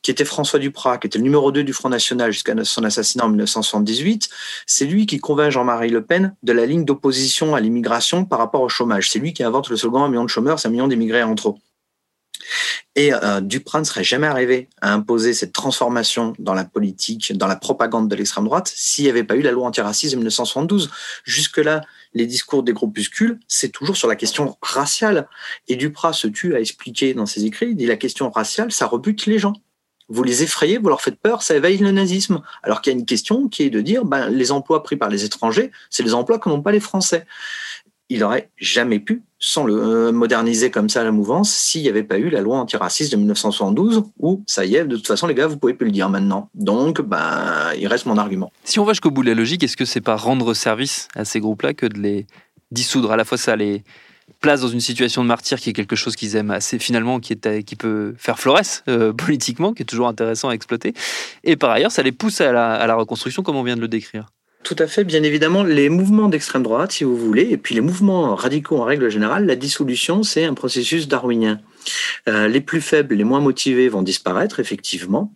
qui 0.02 0.12
était 0.12 0.26
François 0.26 0.60
Duprat, 0.60 0.98
qui 0.98 1.08
était 1.08 1.20
le 1.20 1.24
numéro 1.24 1.52
2 1.52 1.64
du 1.64 1.74
Front 1.74 1.90
National 1.90 2.32
jusqu'à 2.32 2.54
son 2.64 2.84
assassinat 2.84 3.26
en 3.26 3.30
1978, 3.30 4.30
c'est 4.66 4.86
lui 4.86 5.06
qui 5.06 5.20
convainc 5.20 5.52
Jean-Marie 5.52 5.90
Le 5.90 6.04
Pen 6.04 6.36
de 6.44 6.54
la 6.54 6.66
ligne 6.66 6.86
d'opposition 6.86 7.56
à 7.56 7.60
l'immigration 7.60 8.26
par 8.26 8.40
rapport 8.40 8.62
au 8.62 8.70
chômage. 8.70 9.10
C'est 9.10 9.20
lui 9.20 9.34
qui 9.34 9.44
invente 9.44 9.70
le 9.70 9.78
slogan 9.78 10.04
un 10.04 10.10
million 10.10 10.24
de 10.24 10.30
chômeurs, 10.30 10.60
c'est 10.60 10.68
un 10.68 10.72
million 10.72 10.88
d'immigrés 10.88 11.24
en 11.24 11.36
trop. 11.36 11.60
Et 12.96 13.14
euh, 13.14 13.42
Duprat 13.42 13.80
ne 13.80 13.86
serait 13.86 14.04
jamais 14.04 14.28
arrivé 14.28 14.70
à 14.82 14.94
imposer 14.94 15.34
cette 15.34 15.54
transformation 15.54 16.34
dans 16.40 16.54
la 16.54 16.66
politique, 16.66 17.38
dans 17.38 17.48
la 17.48 17.56
propagande 17.56 18.10
de 18.10 18.16
l'extrême 18.16 18.46
droite, 18.46 18.72
s'il 18.76 19.06
n'y 19.06 19.10
avait 19.10 19.24
pas 19.24 19.36
eu 19.36 19.42
la 19.42 19.52
loi 19.52 19.68
antiraciste 19.68 20.14
de 20.14 20.18
1972. 20.18 20.90
Jusque-là, 21.24 21.82
les 22.14 22.26
discours 22.26 22.64
des 22.64 22.74
groupuscules, 22.74 23.40
c'est 23.48 23.70
toujours 23.70 23.96
sur 23.96 24.08
la 24.08 24.16
question 24.16 24.58
raciale. 24.62 25.28
Et 25.68 25.76
Duprat 25.76 26.14
se 26.14 26.28
tue 26.28 26.56
à 26.56 26.60
expliquer 26.60 27.14
dans 27.14 27.26
ses 27.26 27.46
écrits, 27.46 27.70
il 27.70 27.76
dit 27.76 27.86
la 27.86 27.98
question 27.98 28.30
raciale, 28.30 28.72
ça 28.72 28.86
rebute 28.86 29.26
les 29.26 29.40
gens. 29.40 29.54
Vous 30.12 30.24
les 30.24 30.42
effrayez, 30.42 30.80
vous 30.80 30.90
leur 30.90 31.02
faites 31.02 31.20
peur, 31.20 31.44
ça 31.44 31.56
éveille 31.56 31.78
le 31.78 31.92
nazisme. 31.92 32.42
Alors 32.64 32.82
qu'il 32.82 32.92
y 32.92 32.96
a 32.96 33.00
une 33.00 33.06
question 33.06 33.48
qui 33.48 33.64
est 33.64 33.70
de 33.70 33.80
dire, 33.80 34.06
ben, 34.06 34.28
les 34.30 34.52
emplois 34.52 34.82
pris 34.82 34.96
par 34.96 35.10
les 35.10 35.24
étrangers, 35.24 35.72
c'est 35.92 36.02
les 36.02 36.16
emplois 36.16 36.40
que 36.40 36.50
n'ont 36.50 36.64
pas 36.64 36.72
les 36.72 36.80
Français 36.80 37.28
il 38.10 38.20
n'aurait 38.20 38.50
jamais 38.58 39.00
pu, 39.00 39.24
sans 39.38 39.64
le 39.64 39.76
euh, 39.76 40.12
moderniser 40.12 40.72
comme 40.72 40.90
ça 40.90 41.04
la 41.04 41.12
mouvance, 41.12 41.54
s'il 41.54 41.84
n'y 41.84 41.90
avait 41.90 42.04
pas 42.04 42.18
eu 42.18 42.30
la 42.30 42.42
loi 42.42 42.58
antiraciste 42.58 43.12
de 43.12 43.18
1972, 43.18 44.04
où 44.20 44.44
ça 44.48 44.66
y 44.66 44.76
est, 44.76 44.84
de 44.84 44.96
toute 44.96 45.08
façon, 45.08 45.28
les 45.28 45.36
gars, 45.36 45.48
vous 45.48 45.58
pouvez 45.58 45.76
plus 45.76 45.86
le 45.86 45.92
dire 45.92 46.10
maintenant. 46.10 46.50
Donc, 46.56 47.02
ben, 47.02 47.72
il 47.78 47.88
reste 47.88 48.08
mon 48.08 48.18
argument. 48.18 48.52
Si 48.64 48.80
on 48.80 48.86
va 48.86 48.94
jusqu'au 48.94 49.12
bout 49.12 49.22
de 49.24 49.30
la 49.30 49.36
logique, 49.36 49.64
est-ce 49.64 49.78
que 49.78 49.86
c'est 49.86 50.02
pas 50.02 50.16
rendre 50.16 50.54
service 50.54 51.08
à 51.16 51.24
ces 51.24 51.40
groupes-là 51.40 51.74
que 51.74 51.86
de 51.86 52.00
les 52.00 52.26
dissoudre 52.72 53.12
À 53.12 53.18
la 53.18 53.26
fois, 53.26 53.38
ça 53.38 53.56
les 53.56 53.84
place 54.42 54.62
dans 54.62 54.68
une 54.68 54.80
situation 54.80 55.24
de 55.24 55.28
martyr 55.28 55.60
qui 55.60 55.72
est 55.72 55.74
quelque 55.74 55.96
chose 55.96 56.16
qu'ils 56.16 56.36
aiment 56.36 56.52
assez 56.52 56.80
finalement, 56.80 57.20
qui, 57.20 57.36
peut 57.36 58.14
faire 58.18 58.40
florès 58.40 58.84
euh, 58.88 59.12
politiquement, 59.12 59.74
qui 59.74 59.84
est 59.84 59.86
toujours 59.86 60.08
intéressant 60.08 60.50
à 60.50 60.54
exploiter. 60.54 60.94
Et 61.44 61.56
par 61.56 61.72
ailleurs, 61.72 61.92
ça 61.92 62.04
les 62.04 62.12
pousse 62.12 62.42
à 62.42 62.52
la 62.52 62.96
reconstruction, 62.96 63.44
comme 63.44 63.56
on 63.56 63.64
vient 63.64 63.76
de 63.76 63.82
le 63.82 63.88
décrire? 63.88 64.30
Tout 64.64 64.76
à 64.78 64.88
fait, 64.88 65.04
bien 65.04 65.24
évidemment, 65.24 65.64
les 65.64 65.90
mouvements 65.90 66.28
d'extrême 66.28 66.64
droite, 66.64 66.92
si 66.92 67.04
vous 67.04 67.16
voulez, 67.16 67.50
et 67.50 67.58
puis 67.58 67.76
les 67.76 67.82
mouvements 67.82 68.36
radicaux 68.36 68.78
en 68.78 68.84
règle 68.84 69.10
générale, 69.10 69.46
la 69.46 69.56
dissolution, 69.56 70.22
c'est 70.22 70.44
un 70.44 70.54
processus 70.54 71.08
darwinien. 71.08 71.62
Euh, 72.28 72.48
les 72.48 72.62
plus 72.62 72.82
faibles, 72.82 73.16
les 73.16 73.24
moins 73.24 73.40
motivés 73.40 73.88
vont 73.88 74.02
disparaître, 74.02 74.60
effectivement, 74.60 75.34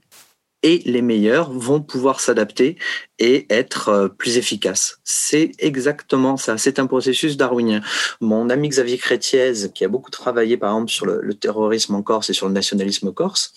et 0.63 0.81
les 0.85 1.01
meilleurs 1.01 1.51
vont 1.51 1.81
pouvoir 1.81 2.19
s'adapter 2.19 2.77
et 3.19 3.45
être 3.49 3.89
euh, 3.89 4.07
plus 4.07 4.37
efficaces. 4.37 4.99
C'est 5.03 5.51
exactement 5.59 6.37
ça. 6.37 6.57
C'est 6.57 6.79
un 6.79 6.87
processus 6.87 7.37
darwinien. 7.37 7.81
Mon 8.21 8.49
ami 8.49 8.69
Xavier 8.69 8.97
Crétiez, 8.97 9.53
qui 9.73 9.85
a 9.85 9.89
beaucoup 9.89 10.09
travaillé 10.09 10.57
par 10.57 10.73
exemple 10.73 10.91
sur 10.91 11.05
le, 11.05 11.33
terrorisme 11.33 11.95
en 11.95 12.01
Corse 12.01 12.29
et 12.29 12.33
sur 12.33 12.47
le 12.47 12.53
nationalisme 12.53 13.11
corse, 13.13 13.53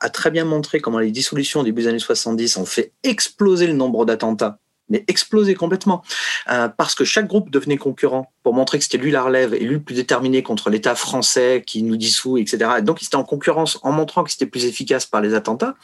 a 0.00 0.10
très 0.10 0.30
bien 0.30 0.44
montré 0.44 0.80
comment 0.80 0.98
les 0.98 1.12
dissolutions 1.12 1.62
début 1.62 1.82
des 1.82 1.88
années 1.88 1.98
70 1.98 2.56
ont 2.56 2.66
fait 2.66 2.92
exploser 3.04 3.66
le 3.66 3.74
nombre 3.74 4.04
d'attentats 4.04 4.58
mais 4.88 5.04
explosé 5.08 5.54
complètement, 5.54 6.02
euh, 6.50 6.68
parce 6.68 6.94
que 6.94 7.04
chaque 7.04 7.26
groupe 7.26 7.50
devenait 7.50 7.76
concurrent 7.76 8.32
pour 8.48 8.54
montrer 8.54 8.78
que 8.78 8.84
c'était 8.84 8.96
lui 8.96 9.10
la 9.10 9.22
relève 9.22 9.52
et 9.52 9.58
lui 9.58 9.74
le 9.74 9.80
plus 9.80 9.94
déterminé 9.94 10.42
contre 10.42 10.70
l'État 10.70 10.94
français 10.94 11.62
qui 11.66 11.82
nous 11.82 11.98
dissout, 11.98 12.38
etc. 12.38 12.70
Et 12.78 12.80
donc, 12.80 13.02
ils 13.02 13.04
étaient 13.04 13.16
en 13.16 13.22
concurrence 13.22 13.78
en 13.82 13.92
montrant 13.92 14.24
qu'ils 14.24 14.36
étaient 14.36 14.50
plus 14.50 14.64
efficaces 14.64 15.04
par 15.04 15.20
les 15.20 15.34
attentats. 15.34 15.74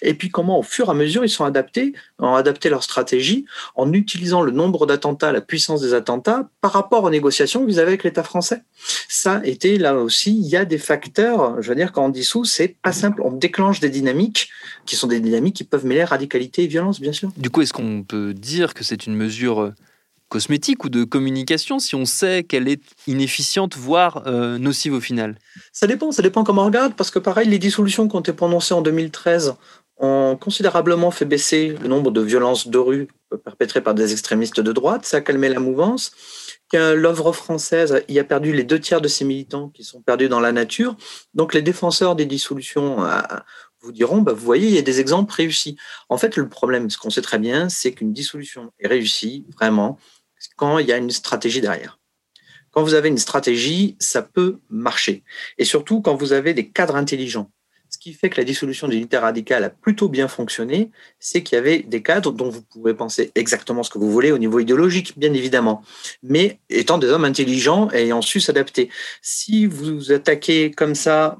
Et 0.00 0.14
puis, 0.14 0.30
comment, 0.30 0.60
au 0.60 0.62
fur 0.62 0.86
et 0.86 0.90
à 0.92 0.94
mesure, 0.94 1.24
ils 1.24 1.28
sont 1.28 1.44
adaptés, 1.44 1.92
ont 2.20 2.36
adapté 2.36 2.68
leur 2.68 2.84
stratégie 2.84 3.46
en 3.74 3.92
utilisant 3.92 4.42
le 4.42 4.52
nombre 4.52 4.86
d'attentats, 4.86 5.32
la 5.32 5.40
puissance 5.40 5.80
des 5.80 5.92
attentats 5.92 6.48
par 6.60 6.70
rapport 6.70 7.02
aux 7.02 7.10
négociations 7.10 7.66
qu'ils 7.66 7.80
avaient 7.80 7.88
avec 7.88 8.04
l'État 8.04 8.22
français. 8.22 8.62
Ça 9.08 9.40
était 9.42 9.76
là 9.76 9.96
aussi, 9.96 10.38
il 10.38 10.46
y 10.46 10.54
a 10.54 10.64
des 10.64 10.78
facteurs, 10.78 11.60
je 11.60 11.68
veux 11.68 11.74
dire, 11.74 11.90
quand 11.90 12.04
on 12.04 12.10
dissout, 12.10 12.44
c'est 12.44 12.76
pas 12.80 12.92
simple. 12.92 13.22
On 13.24 13.32
déclenche 13.32 13.80
des 13.80 13.90
dynamiques 13.90 14.50
qui 14.86 14.94
sont 14.94 15.08
des 15.08 15.18
dynamiques 15.18 15.56
qui 15.56 15.64
peuvent 15.64 15.84
mêler 15.84 16.04
radicalité 16.04 16.62
et 16.62 16.68
violence, 16.68 17.00
bien 17.00 17.12
sûr. 17.12 17.32
Du 17.36 17.50
coup, 17.50 17.62
est-ce 17.62 17.72
qu'on 17.72 18.04
peut 18.04 18.32
dire 18.34 18.72
que 18.72 18.84
c'est 18.84 19.04
une 19.08 19.16
mesure 19.16 19.72
cosmétique 20.28 20.84
ou 20.84 20.88
de 20.88 21.04
communication 21.04 21.78
si 21.78 21.94
on 21.94 22.04
sait 22.04 22.44
qu'elle 22.44 22.68
est 22.68 22.82
inefficiente, 23.06 23.76
voire 23.76 24.22
euh, 24.26 24.58
nocive 24.58 24.94
au 24.94 25.00
final? 25.00 25.38
Ça 25.72 25.86
dépend, 25.86 26.12
ça 26.12 26.22
dépend 26.22 26.44
comment 26.44 26.62
on 26.62 26.66
regarde, 26.66 26.94
parce 26.94 27.10
que 27.10 27.18
pareil, 27.18 27.48
les 27.48 27.58
dissolutions 27.58 28.08
qui 28.08 28.16
ont 28.16 28.20
été 28.20 28.32
prononcées 28.32 28.74
en 28.74 28.82
2013 28.82 29.54
ont 29.98 30.36
considérablement 30.40 31.10
fait 31.10 31.24
baisser 31.24 31.76
le 31.80 31.88
nombre 31.88 32.10
de 32.10 32.20
violences 32.20 32.68
de 32.68 32.78
rue 32.78 33.08
perpétrées 33.44 33.80
par 33.80 33.94
des 33.94 34.12
extrémistes 34.12 34.60
de 34.60 34.72
droite, 34.72 35.06
ça 35.06 35.18
a 35.18 35.20
calmé 35.20 35.48
la 35.48 35.60
mouvance, 35.60 36.12
l'œuvre 36.72 37.32
française 37.32 38.02
y 38.08 38.18
a 38.18 38.24
perdu 38.24 38.52
les 38.52 38.64
deux 38.64 38.80
tiers 38.80 39.00
de 39.00 39.08
ses 39.08 39.24
militants 39.24 39.68
qui 39.68 39.84
sont 39.84 40.02
perdus 40.02 40.28
dans 40.28 40.40
la 40.40 40.52
nature, 40.52 40.96
donc 41.34 41.54
les 41.54 41.62
défenseurs 41.62 42.16
des 42.16 42.26
dissolutions 42.26 43.04
euh, 43.04 43.20
vous 43.80 43.92
diront, 43.92 44.22
bah, 44.22 44.32
vous 44.32 44.44
voyez, 44.44 44.68
il 44.68 44.74
y 44.74 44.78
a 44.78 44.82
des 44.82 45.00
exemples 45.00 45.32
réussis. 45.32 45.76
En 46.08 46.16
fait, 46.16 46.36
le 46.36 46.48
problème, 46.48 46.88
ce 46.90 46.98
qu'on 46.98 47.10
sait 47.10 47.22
très 47.22 47.38
bien, 47.38 47.68
c'est 47.68 47.92
qu'une 47.92 48.12
dissolution 48.12 48.72
est 48.80 48.88
réussie 48.88 49.46
vraiment 49.58 49.98
quand 50.56 50.78
il 50.78 50.86
y 50.86 50.92
a 50.92 50.96
une 50.96 51.10
stratégie 51.10 51.60
derrière. 51.60 51.98
Quand 52.70 52.82
vous 52.82 52.94
avez 52.94 53.08
une 53.08 53.18
stratégie, 53.18 53.96
ça 54.00 54.22
peut 54.22 54.58
marcher. 54.68 55.22
Et 55.58 55.64
surtout 55.64 56.00
quand 56.00 56.16
vous 56.16 56.32
avez 56.32 56.54
des 56.54 56.68
cadres 56.68 56.96
intelligents. 56.96 57.50
Ce 57.88 57.98
qui 57.98 58.12
fait 58.12 58.28
que 58.28 58.38
la 58.38 58.44
dissolution 58.44 58.88
de 58.88 58.92
l'unité 58.92 59.16
radicale 59.18 59.62
a 59.62 59.70
plutôt 59.70 60.08
bien 60.08 60.26
fonctionné, 60.26 60.90
c'est 61.20 61.44
qu'il 61.44 61.54
y 61.54 61.58
avait 61.60 61.78
des 61.78 62.02
cadres 62.02 62.32
dont 62.32 62.48
vous 62.48 62.62
pouvez 62.62 62.92
penser 62.92 63.30
exactement 63.36 63.84
ce 63.84 63.90
que 63.90 63.98
vous 63.98 64.10
voulez 64.10 64.32
au 64.32 64.38
niveau 64.38 64.58
idéologique, 64.58 65.16
bien 65.16 65.32
évidemment, 65.32 65.84
mais 66.24 66.58
étant 66.68 66.98
des 66.98 67.06
hommes 67.06 67.24
intelligents 67.24 67.88
et 67.92 68.06
ayant 68.06 68.20
su 68.20 68.40
s'adapter. 68.40 68.90
Si 69.22 69.66
vous 69.66 70.10
attaquez 70.10 70.72
comme 70.72 70.96
ça 70.96 71.38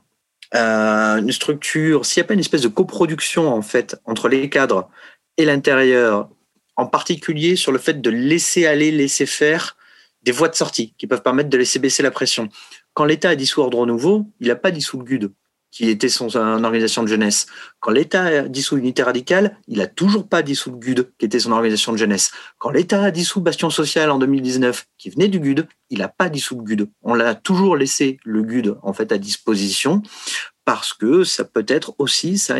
euh, 0.55 1.17
une 1.17 1.33
structure, 1.33 2.07
s'il 2.07 2.21
n'y 2.21 2.27
a 2.27 2.29
pas 2.29 2.35
une 2.35 2.41
espèce 2.41 2.63
de 2.63 2.69
coproduction 2.69 3.53
en 3.53 3.63
fait 3.63 3.97
entre 4.05 4.29
les 4.29 4.49
cadres 4.49 4.89
et 5.37 5.45
l'intérieur 5.45 6.29
en 6.77 6.87
particulier 6.87 7.57
sur 7.57 7.73
le 7.73 7.79
fait 7.79 8.01
de 8.01 8.11
laisser 8.11 8.67
aller, 8.67 8.91
laisser 8.91 9.27
faire 9.27 9.77
des 10.23 10.33
voies 10.33 10.49
de 10.49 10.55
sortie 10.55 10.95
qui 10.99 11.07
peuvent 11.07 11.23
permettre 11.23 11.51
de 11.51 11.59
laisser 11.59 11.79
baisser 11.79 12.03
la 12.03 12.11
pression. 12.11 12.49
Quand 12.95 13.05
l'État 13.05 13.31
a 13.31 13.37
dissous 13.37 13.61
Ordre 13.61 13.87
Nouveau, 13.87 14.27
il 14.41 14.49
n'a 14.49 14.57
pas 14.57 14.71
dissous 14.71 14.99
le 14.99 15.05
GUD, 15.05 15.33
qui 15.71 15.89
était 15.91 16.09
son, 16.09 16.35
organisation 16.37 17.03
de 17.03 17.09
jeunesse. 17.09 17.47
Quand 17.81 17.91
l'État 17.91 18.25
a 18.25 18.43
dissous 18.43 18.77
l'Unité 18.77 19.03
radicale, 19.03 19.59
il 19.69 19.79
n'a 19.79 19.87
toujours 19.87 20.29
pas 20.29 20.43
dissous 20.43 20.71
le 20.71 20.79
GUD, 20.79 21.11
qui 21.19 21.27
était 21.27 21.41
son 21.41 21.53
organisation 21.53 21.93
de 21.93 21.99
jeunesse. 21.99 22.31
Quand 22.59 22.71
l'État 22.71 23.03
a 23.03 23.11
dissous 23.11 23.41
Bastion 23.41 23.71
social 23.71 24.11
en 24.11 24.19
2019, 24.19 24.87
qui 24.97 25.11
venait 25.11 25.29
du 25.29 25.41
GUD, 25.41 25.67
il 25.91 25.99
n'a 25.99 26.09
pas 26.09 26.29
dissous 26.29 26.57
le 26.57 26.63
GUD. 26.63 26.89
On 27.03 27.15
l'a 27.15 27.35
toujours 27.35 27.77
laissé 27.77 28.19
le 28.25 28.43
GUD 28.43 28.79
en 28.83 28.93
fait 28.93 29.13
à 29.13 29.19
disposition 29.19 30.03
parce 30.65 30.93
que 30.93 31.25
ça 31.25 31.45
peut 31.45 31.65
être 31.69 31.95
aussi 31.99 32.39
ça 32.39 32.57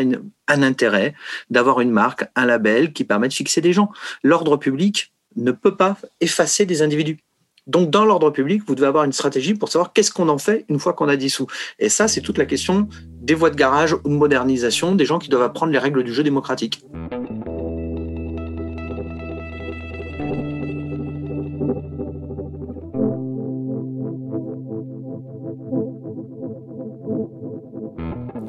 un 0.47 0.63
intérêt 0.63 1.15
d'avoir 1.49 1.81
une 1.81 1.91
marque, 1.91 2.25
un 2.35 2.45
label 2.45 2.93
qui 2.93 3.03
permet 3.03 3.27
de 3.27 3.33
fixer 3.33 3.61
des 3.61 3.73
gens. 3.73 3.91
L'ordre 4.23 4.57
public 4.57 5.13
ne 5.35 5.51
peut 5.51 5.75
pas 5.75 5.97
effacer 6.21 6.65
des 6.65 6.81
individus. 6.81 7.19
Donc, 7.67 7.89
dans 7.89 8.05
l'ordre 8.05 8.29
public, 8.29 8.61
vous 8.67 8.75
devez 8.75 8.87
avoir 8.87 9.05
une 9.05 9.11
stratégie 9.11 9.55
pour 9.55 9.69
savoir 9.69 9.91
qu'est-ce 9.91 10.11
qu'on 10.11 10.29
en 10.29 10.37
fait 10.37 10.65
une 10.69 10.79
fois 10.79 10.93
qu'on 10.93 11.09
a 11.09 11.15
dissous. 11.15 11.47
Et 11.79 11.89
ça, 11.89 12.07
c'est 12.07 12.21
toute 12.21 12.37
la 12.37 12.45
question 12.45 12.87
des 13.21 13.33
voies 13.33 13.49
de 13.49 13.55
garage 13.55 13.93
ou 13.93 14.09
de 14.09 14.13
modernisation, 14.13 14.93
des 14.93 15.05
gens 15.05 15.17
qui 15.17 15.29
doivent 15.29 15.41
apprendre 15.41 15.71
les 15.71 15.79
règles 15.79 16.03
du 16.03 16.13
jeu 16.13 16.21
démocratique. 16.21 16.85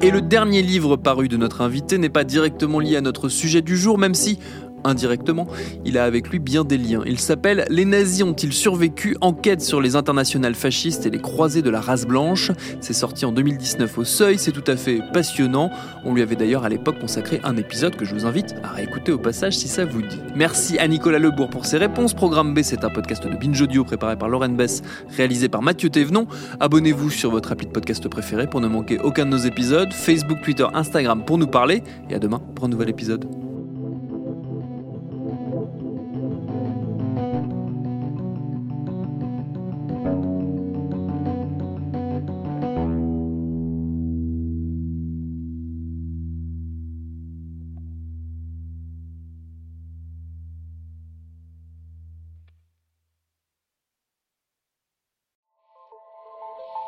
Et 0.07 0.11
le 0.11 0.21
dernier 0.21 0.61
livre 0.61 0.95
paru 0.95 1.27
de 1.27 1.35
notre 1.35 1.59
invité 1.59 1.97
n'est 1.97 2.07
pas 2.07 2.23
directement 2.23 2.79
lié 2.79 2.95
à 2.95 3.01
notre 3.01 3.27
sujet 3.27 3.61
du 3.61 3.75
jour, 3.75 3.97
même 3.97 4.13
si 4.13 4.39
indirectement, 4.83 5.47
il 5.85 5.97
a 5.97 6.05
avec 6.05 6.29
lui 6.29 6.39
bien 6.39 6.63
des 6.63 6.77
liens. 6.77 7.01
Il 7.05 7.19
s'appelle 7.19 7.65
Les 7.69 7.85
nazis 7.85 8.23
ont-ils 8.23 8.53
survécu? 8.53 9.17
Enquête 9.21 9.61
sur 9.61 9.81
les 9.81 9.95
internationales 9.95 10.55
fascistes 10.55 11.05
et 11.05 11.09
les 11.09 11.19
croisés 11.19 11.61
de 11.61 11.69
la 11.69 11.81
race 11.81 12.05
blanche. 12.05 12.51
C'est 12.81 12.93
sorti 12.93 13.25
en 13.25 13.31
2019 13.31 13.97
au 13.97 14.03
Seuil, 14.03 14.37
c'est 14.37 14.51
tout 14.51 14.63
à 14.67 14.75
fait 14.75 15.01
passionnant. 15.13 15.69
On 16.05 16.13
lui 16.13 16.21
avait 16.21 16.35
d'ailleurs 16.35 16.63
à 16.63 16.69
l'époque 16.69 16.99
consacré 16.99 17.39
un 17.43 17.57
épisode 17.57 17.95
que 17.95 18.05
je 18.05 18.13
vous 18.13 18.25
invite 18.25 18.55
à 18.63 18.69
réécouter 18.69 19.11
au 19.11 19.17
passage 19.17 19.57
si 19.57 19.67
ça 19.67 19.85
vous 19.85 20.01
dit. 20.01 20.19
Merci 20.35 20.77
à 20.79 20.87
Nicolas 20.87 21.19
Lebourg 21.19 21.49
pour 21.49 21.65
ses 21.65 21.77
réponses. 21.77 22.13
Programme 22.13 22.53
B, 22.53 22.59
c'est 22.63 22.83
un 22.83 22.89
podcast 22.89 23.27
de 23.27 23.35
Binge 23.35 23.61
Audio 23.61 23.83
préparé 23.83 24.17
par 24.17 24.29
Lauren 24.29 24.49
Bess, 24.49 24.81
réalisé 25.15 25.49
par 25.49 25.61
Mathieu 25.61 25.89
Thévenon. 25.89 26.27
Abonnez-vous 26.59 27.09
sur 27.09 27.31
votre 27.31 27.51
appli 27.51 27.67
de 27.67 27.71
podcast 27.71 28.07
préféré 28.07 28.47
pour 28.47 28.61
ne 28.61 28.67
manquer 28.67 28.99
aucun 28.99 29.25
de 29.25 29.31
nos 29.31 29.37
épisodes. 29.37 29.91
Facebook, 29.93 30.41
Twitter, 30.43 30.65
Instagram 30.73 31.23
pour 31.25 31.37
nous 31.37 31.47
parler. 31.47 31.83
Et 32.09 32.15
à 32.15 32.19
demain 32.19 32.41
pour 32.55 32.65
un 32.65 32.69
nouvel 32.69 32.89
épisode. 32.89 33.46